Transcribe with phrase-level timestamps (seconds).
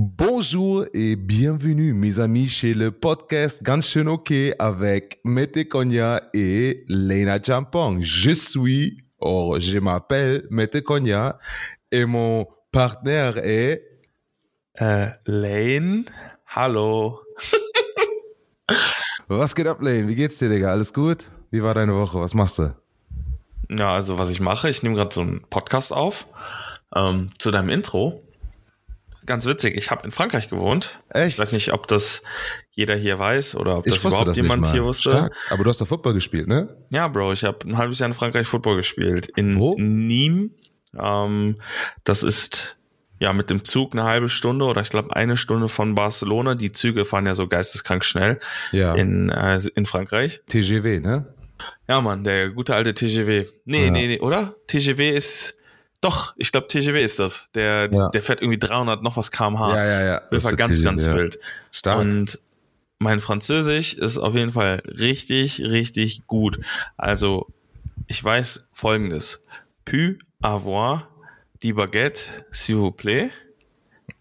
[0.00, 6.84] Bonjour et bienvenue, mes amis, chez le podcast Ganz schön ok avec Mete Konya et
[6.86, 8.00] Lena Champong.
[8.00, 11.36] Je suis, or je m'appelle Mete Konya
[11.90, 13.82] et mon partenaire est
[14.74, 16.04] Äh, Lane,
[16.46, 17.18] hallo.
[19.26, 20.06] Was geht ab, Lane?
[20.06, 20.70] Wie geht's dir, Digga?
[20.70, 21.24] Alles gut?
[21.50, 22.20] Wie war deine Woche?
[22.20, 22.72] Was machst du?
[23.68, 26.28] Ja, also was ich mache, ich nehme gerade so einen Podcast auf
[26.94, 28.22] ähm, zu deinem Intro.
[29.28, 30.98] Ganz witzig, ich habe in Frankreich gewohnt.
[31.10, 31.34] Echt?
[31.34, 32.22] Ich weiß nicht, ob das
[32.70, 35.10] jeder hier weiß oder ob das überhaupt das jemand hier wusste.
[35.10, 35.32] Stark.
[35.50, 36.74] Aber du hast doch Football gespielt, ne?
[36.88, 39.28] Ja, Bro, ich habe ein halbes Jahr in Frankreich Football gespielt.
[39.36, 39.74] In Wo?
[39.76, 40.48] Nîmes.
[40.98, 41.56] Ähm,
[42.04, 42.76] das ist
[43.20, 46.54] ja mit dem Zug eine halbe Stunde oder ich glaube eine Stunde von Barcelona.
[46.54, 48.38] Die Züge fahren ja so geisteskrank schnell
[48.72, 48.94] Ja.
[48.94, 50.40] in, äh, in Frankreich.
[50.48, 51.34] TGW, ne?
[51.86, 53.44] Ja, Mann, der gute alte TGW.
[53.66, 53.90] Nee, Ja.
[53.90, 54.54] nee, nee, oder?
[54.68, 55.54] TGW ist,
[56.00, 57.50] doch, ich glaube TGW ist das.
[57.52, 58.08] Der, Ja.
[58.08, 59.74] der fährt irgendwie 300 noch was kmh.
[59.76, 60.22] Ja, ja, ja.
[60.30, 61.16] Das war ist der ganz, TGW, ganz ja.
[61.16, 61.38] wild.
[61.72, 61.98] Stark.
[62.00, 62.38] Und
[62.98, 66.58] mein Französisch ist auf jeden Fall richtig, richtig gut.
[66.96, 67.46] Also,
[68.06, 69.40] ich weiß folgendes.
[69.84, 71.08] Pu avoir
[71.62, 73.30] die Baguette, s'il vous plaît.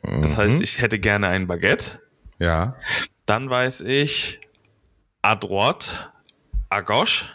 [0.04, 0.38] Das Mhm.
[0.38, 2.00] heißt, ich hätte gerne ein Baguette.
[2.40, 2.76] ja.
[3.26, 4.40] Dann weiß ich
[5.22, 6.10] à droite,
[6.70, 7.26] à gauche.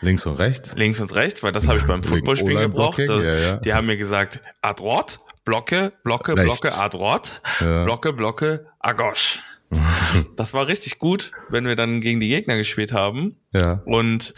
[0.00, 0.74] Links und rechts.
[0.76, 2.98] links und rechts, weil das habe ich beim Wegen Footballspielen gebraucht.
[2.98, 3.56] Ja, ja.
[3.56, 6.60] Die haben mir gesagt, à droite, Blocke, Blocke, Rechts.
[6.60, 7.84] Blocke, à droite, Ja.
[7.84, 9.38] Blocke, Blocke, à gauche.
[10.36, 13.36] das war richtig gut, wenn wir dann gegen die Gegner gespielt haben.
[13.52, 13.82] Ja.
[13.86, 14.34] Und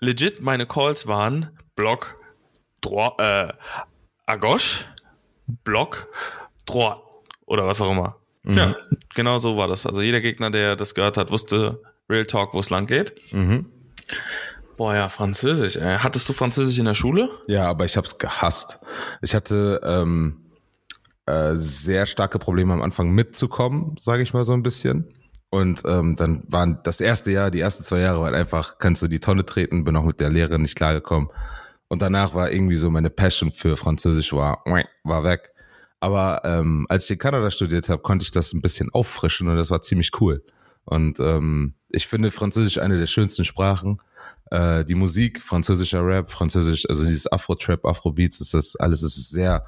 [0.00, 2.14] legit meine Calls waren Block,
[2.80, 3.52] droit, äh,
[4.26, 4.84] à gauche,
[5.64, 6.06] Block,
[6.66, 6.98] droit
[7.46, 8.16] oder was auch immer.
[8.42, 8.54] Mhm.
[8.54, 8.76] Ja,
[9.14, 9.86] genau so war das.
[9.86, 13.14] Also jeder Gegner, der das gehört hat, wusste Real Talk, wo es lang geht.
[13.32, 13.66] Mhm.
[14.76, 15.76] Boah, ja, Französisch.
[15.76, 15.98] Ey.
[15.98, 17.30] Hattest du Französisch in der Schule?
[17.46, 18.78] Ja, aber ich hab's gehasst.
[19.22, 20.42] Ich hatte ähm,
[21.26, 25.08] äh, sehr starke Probleme am Anfang mitzukommen, sage ich mal so ein bisschen.
[25.50, 29.08] Und ähm, dann waren das erste Jahr, die ersten zwei Jahre waren einfach, kannst du
[29.08, 31.30] die Tonne treten, bin auch mit der Lehrerin nicht klargekommen.
[31.88, 34.64] Und danach war irgendwie so meine Passion für Französisch war,
[35.04, 35.52] war weg.
[36.00, 39.56] Aber ähm, als ich in Kanada studiert habe, konnte ich das ein bisschen auffrischen und
[39.56, 40.44] das war ziemlich cool.
[40.84, 44.00] Und ähm, ich finde Französisch eine der schönsten Sprachen.
[44.50, 49.66] Äh, die Musik, französischer Rap, französisch, also dieses Afro-Trap, Afro-Beats, ist das alles ist sehr,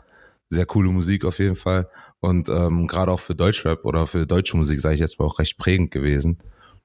[0.50, 1.88] sehr coole Musik auf jeden Fall.
[2.20, 5.38] Und ähm, gerade auch für Deutschrap oder für deutsche Musik, sage ich jetzt mal, auch
[5.38, 6.38] recht prägend gewesen.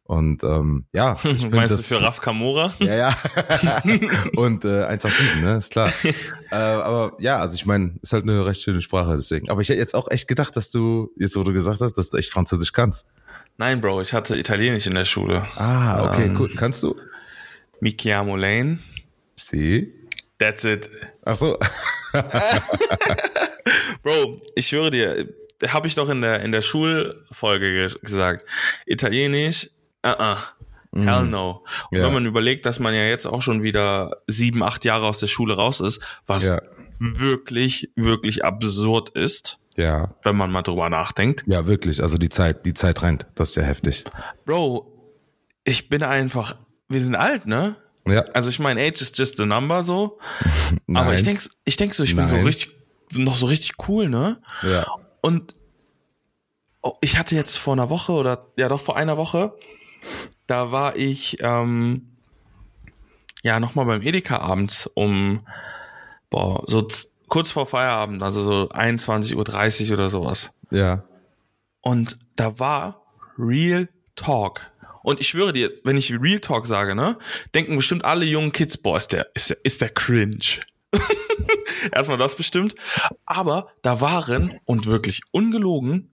[0.05, 2.73] Und ähm, ja, ich finde Meinst du das für Raf Kamora?
[2.79, 3.15] ja, ja.
[4.35, 5.91] und äh, 187, ne, ist klar.
[6.51, 9.49] äh, aber ja, also ich meine, ist halt eine recht schöne Sprache, deswegen.
[9.49, 12.09] Aber ich hätte jetzt auch echt gedacht, dass du, jetzt wo du gesagt hast, dass
[12.09, 13.07] du echt Französisch kannst.
[13.57, 15.45] Nein, Bro, ich hatte Italienisch in der Schule.
[15.55, 16.37] Ah, okay, Ähm.
[16.39, 16.49] cool.
[16.55, 16.95] Kannst du?
[17.83, 18.79] Mi chiamo Lane.
[19.35, 19.93] Sie?
[20.39, 20.89] That's it.
[21.25, 21.57] Ach so.
[24.03, 25.27] Bro, ich schwöre dir,
[25.67, 28.45] habe ich doch in der, in der Schulfolge ge gesagt.
[28.85, 29.69] Italienisch,
[30.05, 30.37] uh -uh.
[30.95, 31.65] Hell no.
[31.91, 32.05] Und Ja.
[32.05, 35.27] wenn man überlegt, dass man ja jetzt auch schon wieder sieben, acht Jahre aus der
[35.27, 36.61] Schule raus ist, was Ja.
[36.99, 40.15] wirklich, wirklich absurd ist, Ja.
[40.23, 41.43] wenn man mal drüber nachdenkt.
[41.47, 42.01] Ja, wirklich.
[42.01, 43.25] Also die Zeit, die Zeit rennt.
[43.35, 44.05] Das ist ja heftig.
[44.45, 44.89] Bro,
[45.65, 46.57] ich bin einfach,
[46.93, 47.75] wir sind alt, ne?
[48.07, 48.21] Ja.
[48.33, 50.19] Also ich meine, age is just a number so.
[50.93, 51.15] Aber Nein.
[51.15, 52.45] ich denk, ich denk so, ich bin so Nein.
[52.45, 52.75] richtig,
[53.13, 54.41] noch so richtig cool, ne?
[54.61, 54.85] Ja.
[55.21, 55.55] Und
[56.81, 59.53] oh, ich hatte jetzt vor einer Woche oder ja doch vor einer Woche,
[60.47, 62.09] da war ich ähm,
[63.41, 65.45] ja nochmal beim Edeka abends um
[66.29, 66.87] boah, so
[67.27, 70.51] kurz vor Feierabend, also so 21.30 Uhr oder sowas.
[70.71, 71.03] Ja.
[71.81, 73.03] Und da war
[73.37, 74.61] Real Talk.
[75.03, 77.17] Und ich schwöre dir, wenn ich Real Talk sage, ne,
[77.53, 80.61] denken bestimmt alle jungen Kids, boah, ist der, ist der, ist der cringe.
[81.91, 82.75] Erstmal das bestimmt.
[83.25, 86.09] Aber da waren, und wirklich ungelogen,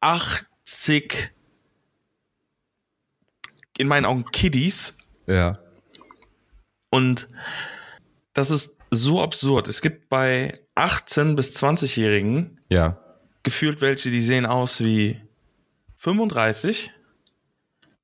[0.00, 1.32] 80,
[3.78, 4.96] in meinen Augen Kiddies.
[5.26, 5.58] Ja.
[6.90, 7.28] Und
[8.32, 9.68] das ist so absurd.
[9.68, 12.98] Es gibt bei 18- bis 20-Jährigen Ja.
[13.42, 15.20] gefühlt welche, die sehen aus wie
[15.96, 16.92] 35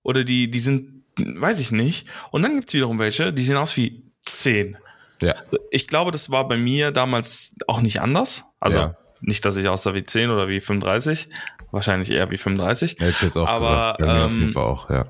[0.02, 2.06] oder die, die sind, weiß ich nicht.
[2.30, 4.76] Und dann gibt es wiederum welche, die sehen aus wie 10.
[5.20, 5.34] Ja.
[5.70, 8.44] Ich glaube, das war bei mir damals auch nicht anders.
[8.60, 8.96] Also Ja.
[9.20, 11.28] nicht, dass ich aussah wie 10 oder wie 35,
[11.70, 12.92] wahrscheinlich eher wie 35.
[12.98, 13.98] Hätte ich jetzt auch Aber, gesagt.
[13.98, 15.06] Bei mir auf ähm, jeden Fall auch, ja.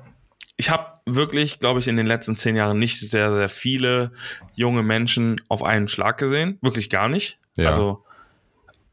[0.55, 4.11] Ich habe wirklich, glaube ich, in den letzten zehn Jahren nicht sehr, sehr viele
[4.53, 6.59] junge Menschen auf einen Schlag gesehen.
[6.61, 7.39] Wirklich gar nicht.
[7.55, 7.69] Ja.
[7.71, 8.03] Also,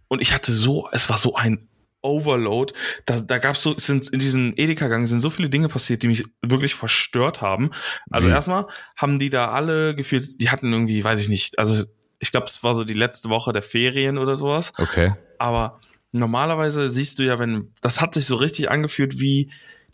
[0.08, 1.68] und ich hatte so, es war so ein
[2.02, 2.72] Overload.
[3.06, 6.24] Da, da gab's so, sind in diesen Edeka-Gang sind so viele Dinge passiert, die mich
[6.42, 7.70] wirklich verstört haben.
[8.10, 8.32] Also Wie?
[8.32, 8.66] erstmal
[8.96, 11.84] haben die da alle gefühlt, die hatten irgendwie, weiß ich nicht, also
[12.18, 14.72] ich glaube, es war so die letzte Woche der Ferien oder sowas.
[14.78, 15.14] Okay.
[15.38, 15.80] Aber
[16.12, 19.50] normalerweise siehst du ja, wenn, das hat sich so richtig angefühlt wie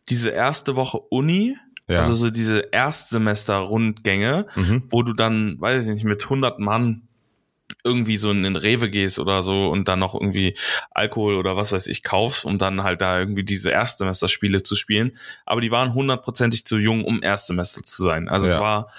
[0.09, 1.57] diese erste Woche Uni,
[1.89, 1.99] Ja.
[1.99, 4.83] also so diese Erstsemester-Rundgänge, Mhm.
[4.91, 7.06] wo du dann, weiß ich nicht, mit 100 Mann
[7.85, 10.57] irgendwie so in den Rewe gehst oder so und dann noch irgendwie
[10.93, 15.17] Alkohol oder was weiß ich kaufst, um dann halt da irgendwie diese Erstsemesterspiele zu spielen.
[15.45, 18.29] Aber die waren hundertprozentig zu jung, um Erstsemester zu sein.
[18.29, 18.61] Also es Ja.
[18.61, 18.91] war,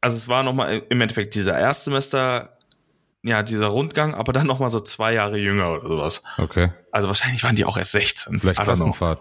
[0.00, 2.50] also es war nochmal im Endeffekt dieser Erstsemester,
[3.22, 6.22] ja, dieser Rundgang, aber dann nochmal so zwei Jahre jünger oder sowas.
[6.36, 6.70] Okay.
[6.90, 8.40] Also wahrscheinlich waren die auch erst 16.
[8.40, 8.60] Vielleicht.
[8.60, 9.20] Klassenfahrt.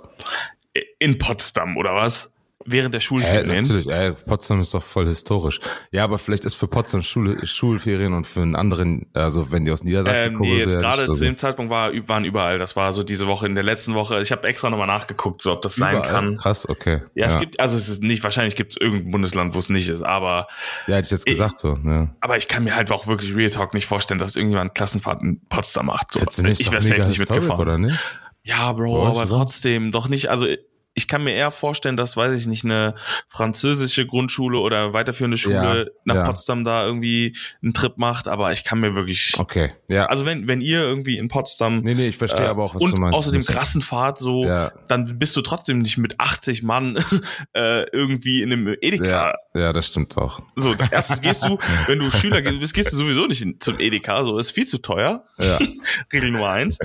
[0.99, 2.32] In Potsdam oder was?
[2.65, 3.47] Während der Äh, Schulferien.
[3.61, 5.59] natürlich, äh, Potsdam ist doch voll historisch.
[5.91, 9.71] Ja, aber vielleicht ist für Potsdam Schule, Schulferien und für einen anderen, also wenn die
[9.71, 11.25] aus Niedersachsen Ähm, kommen, nee, so, jetzt ja, gerade zu so.
[11.25, 12.59] dem Zeitpunkt war, waren überall.
[12.59, 14.21] Das war so diese Woche, in der letzten Woche.
[14.21, 16.09] Ich habe extra nochmal nachgeguckt, so ob das sein Überall?
[16.11, 16.37] kann.
[16.37, 17.01] Krass, okay.
[17.15, 19.89] Ja, es gibt, also es ist nicht, wahrscheinlich gibt es irgendein Bundesland, wo es nicht
[19.89, 20.47] ist, aber,
[20.87, 21.77] Ja, hätte ich jetzt gesagt so.
[21.83, 22.15] Ja.
[22.21, 25.41] aber ich kann mir halt auch wirklich Real Talk nicht vorstellen, dass irgendjemand Klassenfahrt in
[25.49, 26.11] Potsdam macht.
[26.13, 26.21] So.
[26.45, 27.59] Ich wäre safe nicht mitgefahren.
[27.59, 27.97] oder nicht?
[28.45, 30.29] Ja, Bro, euch, aber trotzdem doch nicht.
[30.29, 30.47] Also
[30.95, 32.93] ich kann mir eher vorstellen, dass, weiß ich nicht, eine
[33.27, 35.55] französische Grundschule oder weiterführende Schule
[35.85, 36.23] Ja, nach ja.
[36.25, 39.33] Potsdam da irgendwie einen Trip macht, aber ich kann mir wirklich.
[39.37, 40.05] Okay, ja.
[40.05, 42.81] Also wenn, wenn ihr irgendwie in Potsdam nee, nee, ich verstehe äh, aber auch, was
[42.83, 43.17] und du meinst.
[43.17, 44.71] außerdem Muss- Klassenfahrt so, Ja.
[44.87, 46.97] dann bist du trotzdem nicht mit 80 Mann
[47.53, 49.33] äh, irgendwie in einem Edeka.
[49.55, 50.41] Ja, das stimmt auch.
[50.55, 51.57] So, erstens gehst du,
[51.87, 55.25] wenn du Schüler bist, gehst du sowieso nicht zum Edeka, so ist viel zu teuer.
[55.39, 55.57] Ja.
[56.13, 56.77] Regel Nummer eins.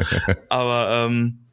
[0.48, 1.44] Aber ähm,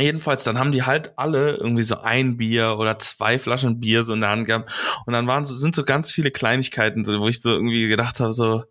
[0.00, 4.14] jedenfalls, dann haben die halt alle irgendwie so ein Bier oder zwei Flaschen Bier so
[4.14, 4.70] in der Hand gehabt.
[5.06, 8.20] Und dann waren so, sind so ganz viele Kleinigkeiten, so, wo ich so irgendwie gedacht
[8.20, 8.64] habe, so,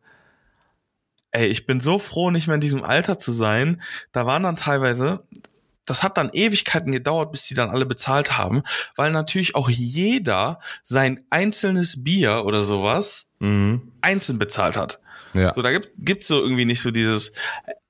[1.31, 3.81] ey, ich bin so froh, nicht mehr in diesem Alter zu sein.
[4.11, 5.21] Da waren dann teilweise,
[5.85, 8.63] das hat dann Ewigkeiten gedauert, bis die dann alle bezahlt haben,
[8.95, 13.91] weil natürlich auch jeder sein einzelnes Bier oder sowas Mhm.
[14.01, 14.99] einzeln bezahlt hat.
[15.33, 15.53] Ja.
[15.53, 17.31] So, da gibt, gibt's so irgendwie nicht so dieses,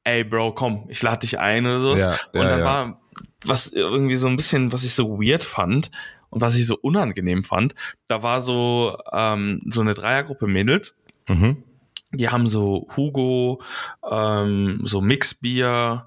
[0.03, 2.01] ey Bro, komm, ich lade dich ein oder sowas.
[2.01, 3.01] Ja, ja, und dann war
[3.47, 5.89] was irgendwie so ein bisschen, was ich so weird fand
[6.29, 7.75] und was ich so unangenehm fand,
[8.07, 10.95] da war so, ähm, so eine Dreiergruppe Mädels,
[11.29, 11.63] Mhm.
[12.11, 13.61] die haben so Hugo,
[14.09, 16.05] ähm, so Mixbier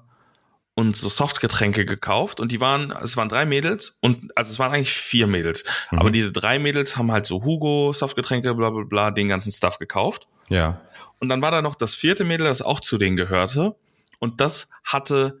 [0.73, 4.71] und so Softgetränke gekauft und die waren, es waren drei Mädels und also es waren
[4.73, 5.99] eigentlich vier Mädels, Mhm.
[5.99, 9.77] aber diese drei Mädels haben halt so Hugo, Softgetränke, bla bla bla, den ganzen Stuff
[9.79, 10.27] gekauft.
[10.49, 10.81] Ja.
[11.19, 13.75] Und dann war da noch das vierte Mädel, das auch zu denen gehörte.
[14.19, 15.37] Und das hatte,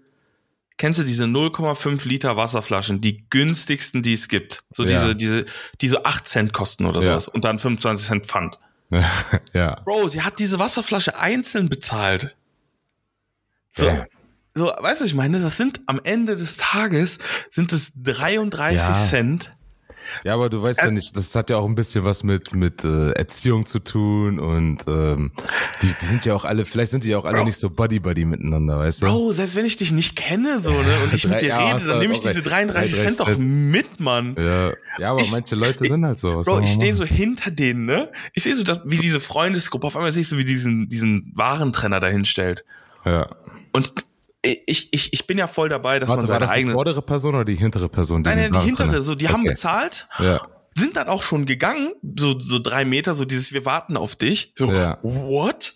[0.81, 4.63] kennst du diese 0,5 Liter Wasserflaschen, die günstigsten, die es gibt.
[4.73, 4.89] So Ja.
[5.13, 5.45] diese, diese,
[5.79, 7.05] die so 8 Cent kosten oder Ja.
[7.11, 7.27] sowas.
[7.27, 8.57] Und dann 25 Cent Pfand.
[9.53, 9.75] ja.
[9.85, 12.35] Bro, sie hat diese Wasserflasche einzeln bezahlt.
[13.73, 14.07] So, Ja.
[14.55, 17.19] so, weißt du, ich meine, das sind am Ende des Tages
[17.51, 19.07] sind es 33 Ja.
[19.07, 19.51] Cent.
[20.23, 22.53] Ja, aber du weißt Äh, ja nicht, das hat ja auch ein bisschen was mit
[22.53, 25.31] mit äh, Erziehung zu tun und ähm,
[25.81, 27.45] die, die sind ja auch alle, vielleicht sind die ja auch alle Bro.
[27.45, 29.05] nicht so buddy buddy miteinander, weißt du?
[29.07, 31.85] Bro, selbst wenn ich dich nicht kenne, so, ne, und ich mit dir ja, rede,
[31.87, 32.45] dann nehme ich diese recht.
[32.51, 34.35] 33 Cent doch 33 mit, Mann.
[34.37, 36.41] Ja, ja, aber Ich- manche Leute sind halt so.
[36.41, 38.11] Bro, ich stehe so hinter denen, ne?
[38.33, 41.31] Ich sehe so, dass, wie diese Freundesgruppe, auf einmal sehe ich so, wie diesen, diesen
[41.35, 42.65] Warentrenner dahin stellt.
[43.05, 43.29] Ja.
[43.71, 43.93] Und
[44.43, 46.73] ich, ich, ich bin ja voll dabei, dass Warte, man war seine das die eigene.
[46.73, 48.21] vordere Person oder die hintere Person?
[48.23, 49.49] Nein, nein, die hintere, so, die haben Okay.
[49.49, 50.41] bezahlt, Ja.
[50.75, 54.53] sind dann auch schon gegangen, so, so drei Meter, so dieses, wir warten auf dich.
[54.57, 54.97] So, Ja.
[55.03, 55.75] what?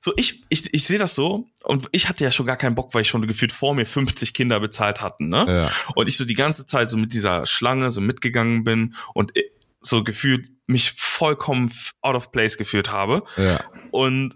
[0.00, 2.94] So, ich, ich, ich sehe das so, und ich hatte ja schon gar keinen Bock,
[2.94, 5.44] weil ich schon gefühlt vor mir 50 Kinder bezahlt hatten, ne?
[5.48, 5.70] Ja.
[5.94, 9.32] Und ich so die ganze Zeit so mit dieser Schlange so mitgegangen bin und
[9.80, 13.22] so gefühlt mich vollkommen out of place gefühlt habe.
[13.36, 13.64] Ja.
[13.90, 14.34] Und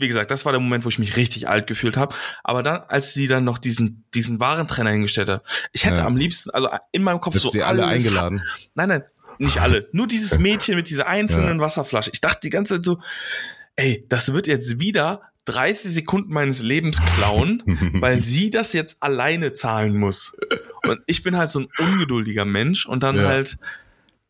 [0.00, 2.14] wie gesagt, das war der Moment, wo ich mich richtig alt gefühlt habe.
[2.42, 5.42] Aber dann, als sie dann noch diesen, diesen Warentrenner hingestellt hat,
[5.72, 6.06] ich hätte Ja.
[6.06, 8.42] am liebsten, also in meinem Kopf Bist so die alle alles- eingeladen?
[8.74, 9.02] Nein, nein,
[9.38, 9.88] nicht alle.
[9.92, 12.10] Nur dieses Mädchen mit dieser einzelnen Wasserflasche.
[12.12, 13.00] Ich dachte die ganze Zeit so,
[13.76, 17.62] ey, das wird jetzt wieder 30 Sekunden meines Lebens klauen,
[18.00, 20.34] weil sie das jetzt alleine zahlen muss.
[20.82, 23.24] Und ich bin halt so ein ungeduldiger Mensch und dann Ja.
[23.28, 23.56] halt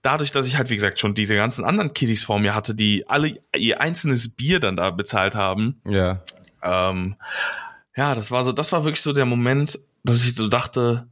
[0.02, 3.08] dadurch, dass ich halt, wie gesagt, schon diese ganzen anderen Kiddies vor mir hatte, die
[3.08, 6.22] alle ihr einzelnes Bier dann da bezahlt haben, Ja.
[6.62, 7.16] ähm,
[7.96, 11.08] ja, das war so, das war wirklich so der Moment, dass ich so dachte,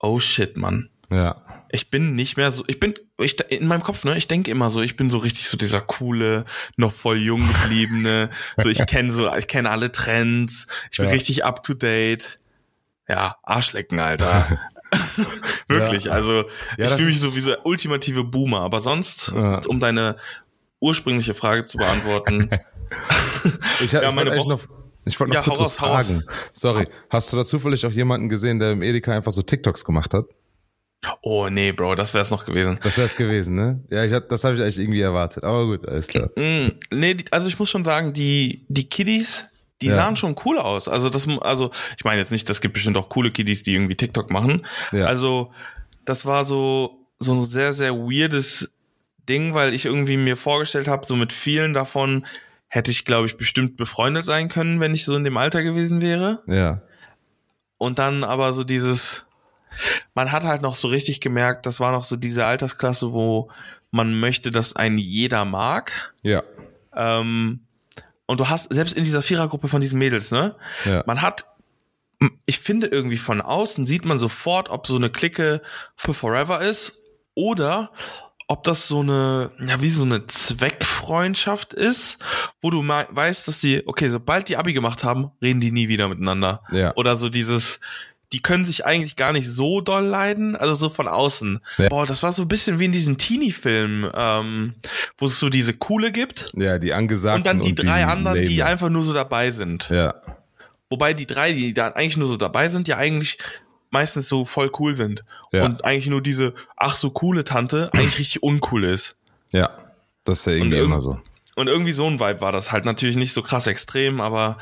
[0.00, 0.90] oh shit, Mann.
[1.10, 1.36] Ja.
[1.74, 4.68] Ich bin nicht mehr so, ich bin, ich, in meinem Kopf, ne, ich denke immer
[4.68, 6.44] so, ich bin so richtig so dieser coole,
[6.76, 8.28] noch voll jung gebliebene,
[8.58, 11.12] so ich kenne so, ich kenne alle Trends, ich bin Ja.
[11.12, 12.40] richtig up to date.
[13.08, 14.46] Ja, Arschlecken, Alter.
[15.68, 16.12] Wirklich, Ja.
[16.12, 16.44] also
[16.76, 19.60] Ja, ich fühle mich so wie der ultimative Boomer, aber sonst, Ja.
[19.66, 20.14] um deine
[20.80, 22.48] ursprüngliche Frage zu beantworten,
[23.80, 24.60] Ich, Ja, ich meine wollte Woche- noch,
[25.04, 26.24] ich wollte noch kurz was fragen.
[26.52, 26.86] Sorry.
[27.10, 30.26] Hast du da zufällig auch jemanden gesehen, der im Edeka einfach so TikToks gemacht hat?
[31.22, 32.78] oh nee, Bro, das wäre es noch gewesen.
[32.84, 33.82] Das wär's gewesen, ne?
[33.90, 35.42] Ja, ich hab, das habe ich eigentlich irgendwie erwartet.
[35.42, 36.30] Aber gut, alles klar.
[36.36, 39.44] Mm, nee, also ich muss schon sagen, die, die Kiddies,
[39.82, 39.94] die Ja.
[39.96, 40.88] sahen schon cool aus.
[40.88, 43.96] Also das, also ich meine jetzt nicht, das gibt bestimmt auch coole Kiddies, die irgendwie
[43.96, 44.66] TikTok machen.
[44.92, 45.06] Ja.
[45.06, 45.52] Also
[46.04, 48.74] das war so so ein sehr sehr weirdes
[49.28, 52.26] Ding, weil ich irgendwie mir vorgestellt habe, so mit vielen davon
[52.68, 56.00] hätte ich glaube ich bestimmt befreundet sein können, wenn ich so in dem Alter gewesen
[56.00, 56.42] wäre.
[56.46, 56.80] Ja.
[57.78, 59.26] Und dann aber so dieses,
[60.14, 63.50] man hat halt noch so richtig gemerkt, das war noch so diese Altersklasse, wo
[63.90, 66.14] man möchte, dass ein jeder mag.
[66.22, 66.42] Ja.
[66.96, 67.60] Ähm,
[68.32, 70.56] und du hast, selbst in dieser Vierergruppe von diesen Mädels, ne?
[70.84, 71.04] Ja.
[71.06, 71.46] Man hat,
[72.46, 75.62] ich finde irgendwie von außen sieht man sofort, ob so eine Clique
[75.96, 77.00] für Forever ist
[77.34, 77.92] oder
[78.48, 82.18] ob das so eine, ja, wie so eine Zweckfreundschaft ist,
[82.60, 86.08] wo du weißt, dass sie, okay, sobald die Abi gemacht haben, reden die nie wieder
[86.08, 86.62] miteinander.
[86.70, 86.92] Ja.
[86.96, 87.80] Oder so dieses,
[88.32, 91.60] die können sich eigentlich gar nicht so doll leiden, also so von außen.
[91.78, 91.88] Ja.
[91.88, 94.74] Boah, das war so ein bisschen wie in diesen Teenie-Filmen, ähm,
[95.18, 98.44] wo es so diese Coole gibt Ja, die angesagten und dann die drei die anderen,
[98.44, 98.70] die Lamer.
[98.70, 99.88] einfach nur so dabei sind.
[99.90, 100.14] Ja.
[100.90, 103.38] Wobei die drei, die da eigentlich nur so dabei sind, ja eigentlich
[103.90, 105.24] meistens so voll cool sind.
[105.52, 105.64] Ja.
[105.64, 109.16] Und eigentlich nur diese, ach so coole Tante, eigentlich richtig uncool ist.
[109.52, 109.70] Ja.
[110.24, 111.20] Das ist ja irgendwie irgend- immer so.
[111.54, 114.56] Und irgendwie so ein Vibe war das halt natürlich nicht so krass extrem, aber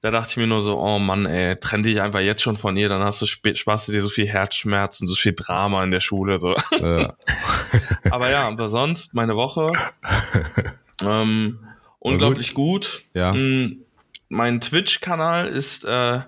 [0.00, 2.76] da dachte ich mir nur so, oh Mann, ey, trenn dich einfach jetzt schon von
[2.76, 5.92] ihr, dann hast du sparst du dir so viel Herzschmerz und so viel Drama in
[5.92, 6.40] der Schule.
[6.40, 6.56] So.
[6.80, 7.14] Ja.
[8.10, 9.72] aber ja, aber sonst, meine Woche.
[11.04, 11.60] ähm,
[12.00, 13.02] unglaublich gut.
[13.14, 13.32] Ja.
[13.32, 13.84] Mm,
[14.28, 16.20] Mein Twitch-Kanal ist äh,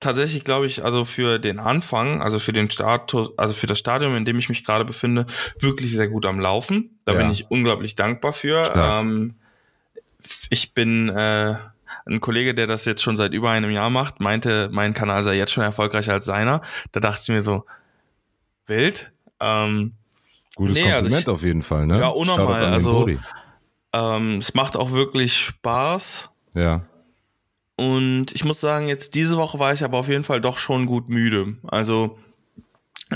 [0.00, 4.14] tatsächlich, glaube ich, also für den Anfang, also für den Status, also für das Stadium,
[4.16, 5.26] in dem ich mich gerade befinde,
[5.58, 6.98] wirklich sehr gut am Laufen.
[7.04, 7.18] Da Ja.
[7.18, 8.72] bin ich unglaublich dankbar für.
[8.76, 9.34] Ähm,
[10.50, 11.56] ich bin äh,
[12.06, 15.36] ein Kollege, der das jetzt schon seit über einem Jahr macht, meinte, mein Kanal sei
[15.36, 16.60] jetzt schon erfolgreicher als seiner.
[16.92, 17.64] Da dachte ich mir so,
[18.66, 19.12] wild.
[19.40, 19.92] Ähm,
[20.56, 22.00] Gutes Nee, also Kompliment ich- auf jeden Fall, ne?
[22.00, 23.08] Ja, unnormal, also-
[23.92, 26.30] ähm, es macht auch wirklich Spaß.
[26.54, 26.82] Ja.
[27.78, 30.86] Und ich muss sagen, jetzt diese Woche war ich aber auf jeden Fall doch schon
[30.86, 31.56] gut müde.
[31.68, 32.18] Also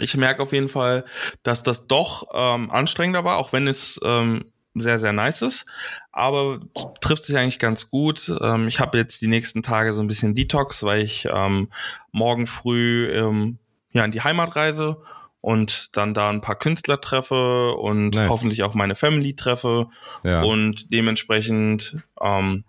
[0.00, 1.04] ich merke auf jeden Fall,
[1.42, 5.66] dass das doch ähm, anstrengender war, auch wenn es ähm, sehr, sehr nice ist.
[6.12, 6.60] Aber
[7.00, 8.32] trifft sich eigentlich ganz gut.
[8.40, 11.68] Ähm, ich habe jetzt die nächsten Tage so ein bisschen Detox, weil ich ähm,
[12.12, 13.58] morgen früh ähm,
[13.92, 14.98] ja, in die Heimat reise
[15.40, 18.30] und dann da ein paar Künstler treffe und Nice.
[18.30, 19.88] hoffentlich auch meine Family treffe
[20.22, 20.42] Ja.
[20.44, 22.64] und dementsprechend ähm,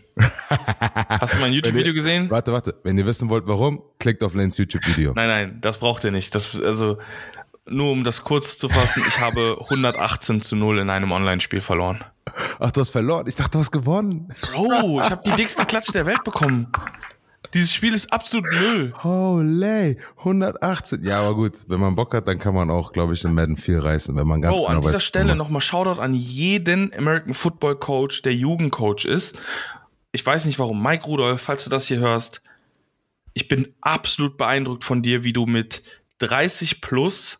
[1.08, 2.30] Hast du mein YouTube-Video gesehen?
[2.30, 2.74] Warte, warte.
[2.82, 5.12] Wenn ihr wissen wollt, warum, klickt auf Lanes YouTube-Video.
[5.14, 6.34] Nein, nein, das braucht ihr nicht.
[6.34, 6.98] Das, also,
[7.66, 12.04] nur um das kurz zu fassen, ich habe 118 zu 0 in einem Online-Spiel verloren.
[12.58, 13.26] Ach, du hast verloren.
[13.26, 14.32] Ich dachte, du hast gewonnen.
[14.52, 16.68] Bro, ich habe die dickste Klatsche der Welt bekommen.
[17.54, 18.94] Dieses Spiel ist absolut Müll.
[19.02, 21.02] Holy, 118.
[21.02, 23.56] Ja, aber gut, wenn man Bock hat, dann kann man auch, glaube ich, in Madden
[23.56, 25.02] viel reißen, wenn man ganz Bro, genau an dieser weiß.
[25.02, 29.36] Stelle nochmal Shoutout an jeden American Football Coach, der Jugendcoach ist.
[30.12, 30.83] Ich weiß nicht warum.
[30.83, 32.43] Mike Rudolph, falls du das hier hörst,
[33.33, 35.83] ich bin absolut beeindruckt von dir, wie du mit
[36.19, 37.38] 30 plus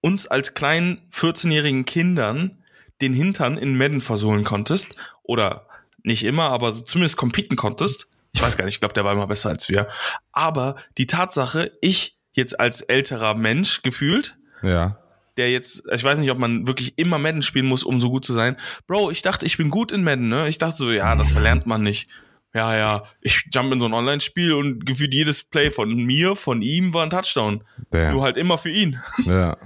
[0.00, 2.62] uns als kleinen 14-jährigen Kindern
[3.00, 4.96] den Hintern in Madden versohlen konntest.
[5.22, 5.66] Oder
[6.02, 8.08] nicht immer, aber zumindest competen konntest.
[8.32, 9.88] Ich weiß gar nicht, ich glaube, der war immer besser als wir.
[10.32, 14.98] Aber die Tatsache, ich jetzt als älterer Mensch gefühlt, Ja.
[15.36, 18.24] Der jetzt, ich weiß nicht, ob man wirklich immer Madden spielen muss, um so gut
[18.24, 18.56] zu sein.
[18.86, 20.48] Bro, ich dachte, ich bin gut in Madden, ne?
[20.48, 22.08] Ich dachte so, ja, das verlernt man nicht.
[22.54, 26.62] Ja, ja, ich jump in so ein Online-Spiel und gefühlt jedes Play von mir, von
[26.62, 27.62] ihm war ein Touchdown.
[27.90, 28.12] Damn.
[28.14, 28.98] Nur halt immer für ihn.
[29.26, 29.56] Ja.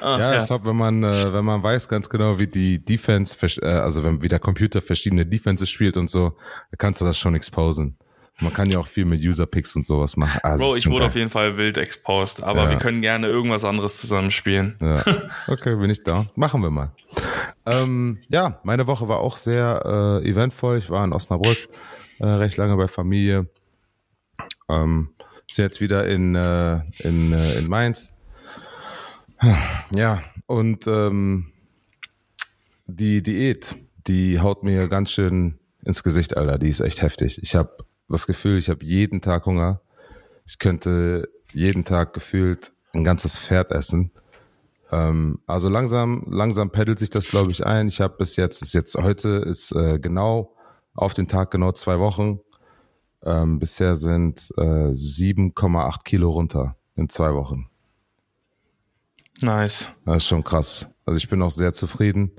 [0.00, 0.40] Ah, Ja, ja.
[0.40, 4.04] ich glaube, wenn man, äh, wenn man weiß ganz genau, wie die Defense, äh, also
[4.04, 6.34] wenn wie der Computer verschiedene Defenses spielt und so,
[6.78, 7.98] kannst du das schon exposen.
[8.38, 10.40] Man kann ja auch viel mit User-Picks und sowas machen.
[10.42, 11.08] Ah, Bro, ist ich wurde geil.
[11.08, 12.70] auf jeden Fall wild exposed, aber Ja.
[12.70, 14.76] wir können gerne irgendwas anderes zusammen spielen.
[14.80, 15.02] Ja.
[15.48, 16.26] Okay, bin ich da.
[16.34, 16.92] Machen wir mal.
[17.64, 20.76] Ähm, ja, meine Woche war auch sehr äh, eventvoll.
[20.78, 21.56] Ich war in Osnabrück
[22.18, 23.48] äh, recht lange bei Familie.
[24.68, 25.10] Ähm,
[25.48, 28.12] Sind jetzt wieder in, äh, in, äh, in Mainz.
[29.94, 31.52] Ja, und ähm,
[32.86, 33.76] die Diät,
[34.06, 36.58] die haut mir ganz schön ins Gesicht, Alter.
[36.58, 37.40] Die ist echt heftig.
[37.42, 37.76] Ich habe
[38.08, 39.80] das Gefühl, ich habe jeden Tag Hunger.
[40.46, 44.10] Ich könnte jeden Tag gefühlt ein ganzes Pferd essen.
[44.92, 47.88] Ähm, also langsam, langsam pendelt sich das, glaube ich, ein.
[47.88, 50.54] Ich habe bis jetzt, ist jetzt heute ist äh, genau
[50.94, 52.40] auf den Tag genau zwei Wochen.
[53.22, 57.68] Ähm, bisher sind äh, 7,8 Kilo runter in zwei Wochen.
[59.42, 59.88] Nice.
[60.04, 60.88] Das ist schon krass.
[61.04, 62.32] Also ich bin auch sehr zufrieden.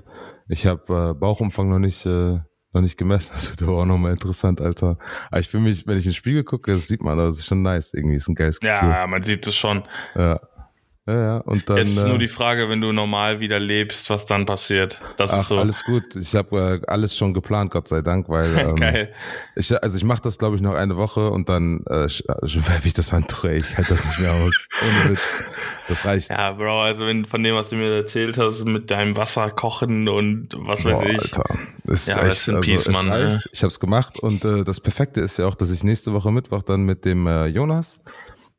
[0.48, 2.40] Ich habe äh, Bauchumfang noch nicht äh,
[2.72, 3.30] noch nicht gemessen.
[3.34, 4.98] Das wird aber auch nochmal interessant, Alter.
[5.30, 7.46] Aber ich fühle mich, wenn ich in den Spiegel gucke, das sieht man, das ist
[7.46, 7.94] schon nice.
[7.94, 8.88] Irgendwie ist ein geiles Gefühl.
[8.88, 9.84] Ja, man sieht es schon.
[10.14, 10.40] Ja.
[11.08, 11.78] Ja, ja, und dann.
[11.78, 15.00] Jetzt ist nur äh, die Frage, wenn du normal wieder lebst, was dann passiert.
[15.16, 15.58] Das Ach, ist so.
[15.58, 16.14] alles gut.
[16.16, 19.14] Ich habe äh, alles schon geplant, Gott sei Dank, weil ähm, Geil.
[19.56, 22.86] ich also ich mache das glaube ich noch eine Woche und dann äh, äh, werfe
[22.86, 23.44] ich das Handtuch.
[23.44, 23.56] ey.
[23.56, 24.68] Ich halte das nicht mehr aus.
[24.82, 25.44] Ohne Witz.
[25.88, 26.28] Das reicht.
[26.30, 30.06] Ja, Bro, also wenn von dem, was du mir erzählt hast, mit deinem Wasser kochen
[30.08, 31.18] und was weiß Boah, ich.
[31.18, 31.44] Alter.
[31.84, 33.44] Das ist Ja, echt, in also, peace, Mann, reicht.
[33.44, 33.50] ja.
[33.52, 36.30] Ich habe es gemacht und äh, das Perfekte ist ja auch, dass ich nächste Woche
[36.30, 38.00] Mittwoch dann mit dem äh, Jonas,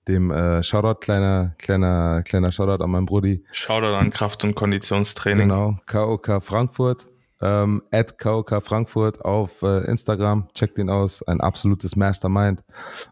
[0.07, 5.48] dem äh, Shoutout, kleiner, kleiner, kleiner Shoutout an meinen Brudi, Shoutout an Kraft- und Konditionstraining.
[5.50, 7.07] Genau, KOK Frankfurt,
[7.41, 12.63] ähm, at KOK Frankfurt auf äh, Instagram, checkt ihn aus, ein absolutes Mastermind.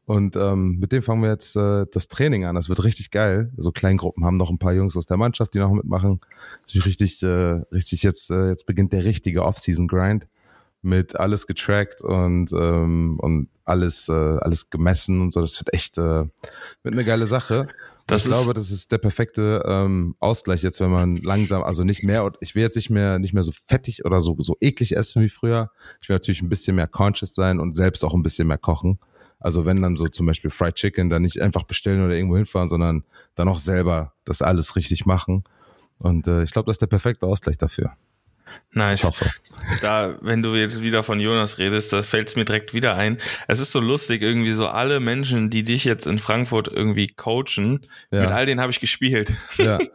[0.05, 2.55] Und ähm, mit dem fangen wir jetzt äh, das Training an.
[2.55, 3.51] Das wird richtig geil.
[3.57, 6.19] So Kleingruppen haben noch ein paar Jungs aus der Mannschaft, die noch mitmachen.
[6.65, 10.27] Ist richtig, äh, richtig jetzt, äh, jetzt beginnt der richtige Off-Season-Grind
[10.81, 15.41] mit alles getrackt und und und alles äh, alles gemessen und so.
[15.41, 16.25] Das wird echt äh,
[16.83, 17.67] wird eine geile Sache.
[18.07, 21.83] Das ich ist- glaube, das ist der perfekte ähm, Ausgleich jetzt, wenn man langsam, also
[21.83, 24.95] nicht mehr, ich will jetzt nicht mehr nicht mehr so fettig oder so so eklig
[24.95, 25.69] essen wie früher.
[26.01, 28.99] Ich will natürlich ein bisschen mehr conscious sein und selbst auch ein bisschen mehr kochen.
[29.39, 32.69] Also wenn dann so zum Beispiel Fried Chicken, dann nicht einfach bestellen oder irgendwo hinfahren,
[32.69, 33.03] sondern
[33.35, 35.43] dann auch selber das alles richtig machen.
[35.99, 37.91] Und äh, ich glaube, das ist der perfekte Ausgleich dafür.
[38.71, 38.99] Nice.
[39.01, 39.29] Ich hoffe.
[39.87, 43.17] Da, wenn du jetzt wieder von Jonas redest, da fällt es mir direkt wieder ein.
[43.47, 47.85] Es ist so lustig, irgendwie so alle Menschen, die dich jetzt in Frankfurt irgendwie coachen,
[48.11, 48.21] Ja.
[48.23, 49.33] mit all denen habe ich gespielt.
[49.57, 49.79] Ja.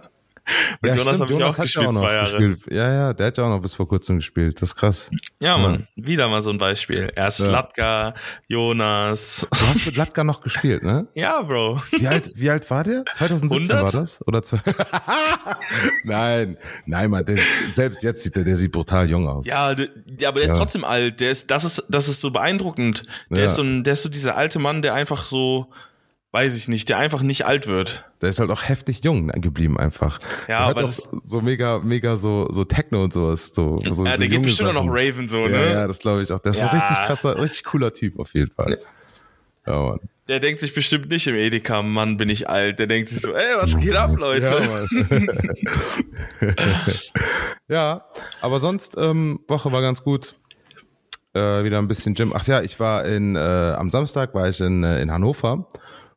[0.81, 2.31] Mit Jonas habe ich auch ja gespielt, noch zwei Jahre.
[2.39, 2.59] gespielt.
[2.71, 4.61] Ja, ja, der hat ja auch noch bis vor kurzem gespielt.
[4.61, 5.09] Das ist krass.
[5.41, 7.13] Ja, Mann, wieder mal so ein Beispiel.
[7.15, 7.47] Erst Ja.
[7.47, 8.15] Latka,
[8.49, 9.47] Jonas.
[9.51, 11.07] Du hast mit Latka noch gespielt, ne?
[11.15, 11.81] Ja, Bro.
[11.93, 13.05] Wie alt, wie alt war der?
[13.13, 13.83] 2017 100?
[13.95, 14.21] war das?
[14.27, 14.59] Oder zwei?
[16.05, 17.39] nein, nein, Mann, der,
[17.73, 19.47] selbst jetzt sieht der, der sieht brutal jung aus.
[19.47, 20.55] Ja, de, ja, aber der Ja.
[20.55, 21.21] ist trotzdem alt.
[21.21, 23.03] Der ist, das ist, das ist so beeindruckend.
[23.31, 23.45] Der Ja.
[23.47, 25.69] ist so ein, der ist so dieser alte Mann, der einfach so,
[26.33, 28.05] weiß ich nicht, der einfach nicht alt wird.
[28.23, 30.19] Der ist halt auch heftig jung geblieben einfach.
[30.49, 33.53] Ja, der hat aber auch das- so mega, mega so, so Techno und sowas.
[33.55, 34.97] So, so, ja, so der geht junge bestimmt auch noch Sachen.
[34.97, 35.73] Raven so, Ja, ne?
[35.73, 36.39] ja, das glaube ich auch.
[36.41, 36.69] Der ist Ja.
[36.71, 38.79] ein richtig krasser, richtig cooler Typ auf jeden Fall.
[39.67, 40.01] Ja, Mann.
[40.29, 42.79] Der denkt sich bestimmt nicht im Edeka, Mann, bin ich alt.
[42.79, 44.87] Der denkt sich so, ey, was geht ab, Leute?
[46.41, 46.53] Ja,
[47.69, 48.05] ja,
[48.41, 50.35] aber sonst, ähm, Woche war ganz gut.
[51.35, 52.33] Äh, wieder ein bisschen Gym.
[52.37, 55.67] Ach ja, ich war in, äh, am Samstag war ich in, äh, in Hannover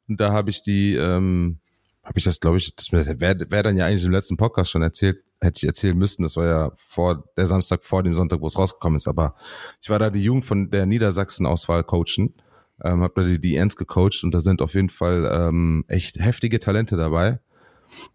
[0.08, 1.60] und da habe ich die, ähm,
[2.04, 4.82] habe ich das, glaube ich, das wäre wär dann ja eigentlich im letzten Podcast schon
[4.82, 6.24] erzählt, hätte ich erzählen müssen.
[6.24, 9.08] Das war ja vor der Samstag vor dem Sonntag, wo es rausgekommen ist.
[9.08, 9.36] Aber
[9.82, 12.36] ich war da die Jugend von der Niedersachsen-Auswahl coachen,
[12.84, 16.60] ähm, habe da die DNs gecoacht und da sind auf jeden Fall ähm, echt heftige
[16.60, 17.40] Talente dabei.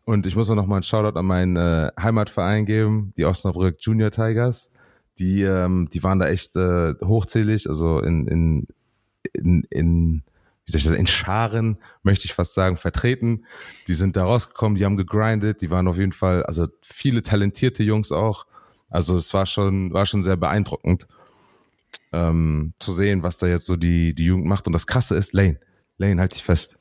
[0.04, 3.76] Und ich muss auch noch mal einen Shoutout an meinen äh, Heimatverein geben, die Osnabrück
[3.80, 4.70] Junior Tigers.
[5.18, 8.66] Die, ähm, die waren da echt äh, hochzählig, also in, in,
[9.34, 10.22] in, in,
[10.70, 13.44] wie soll ich das, in Scharen, möchte ich fast sagen, vertreten.
[13.88, 17.82] Die sind da rausgekommen, die haben gegrindet, die waren auf jeden Fall, also viele talentierte
[17.82, 18.46] Jungs auch.
[18.88, 21.06] Also es war schon, war schon sehr beeindruckend,
[22.12, 24.66] ähm, zu sehen, was da jetzt so die, die Jugend macht.
[24.66, 25.58] Und das Krasse ist, Lane,
[25.98, 26.76] Lane, halt dich fest.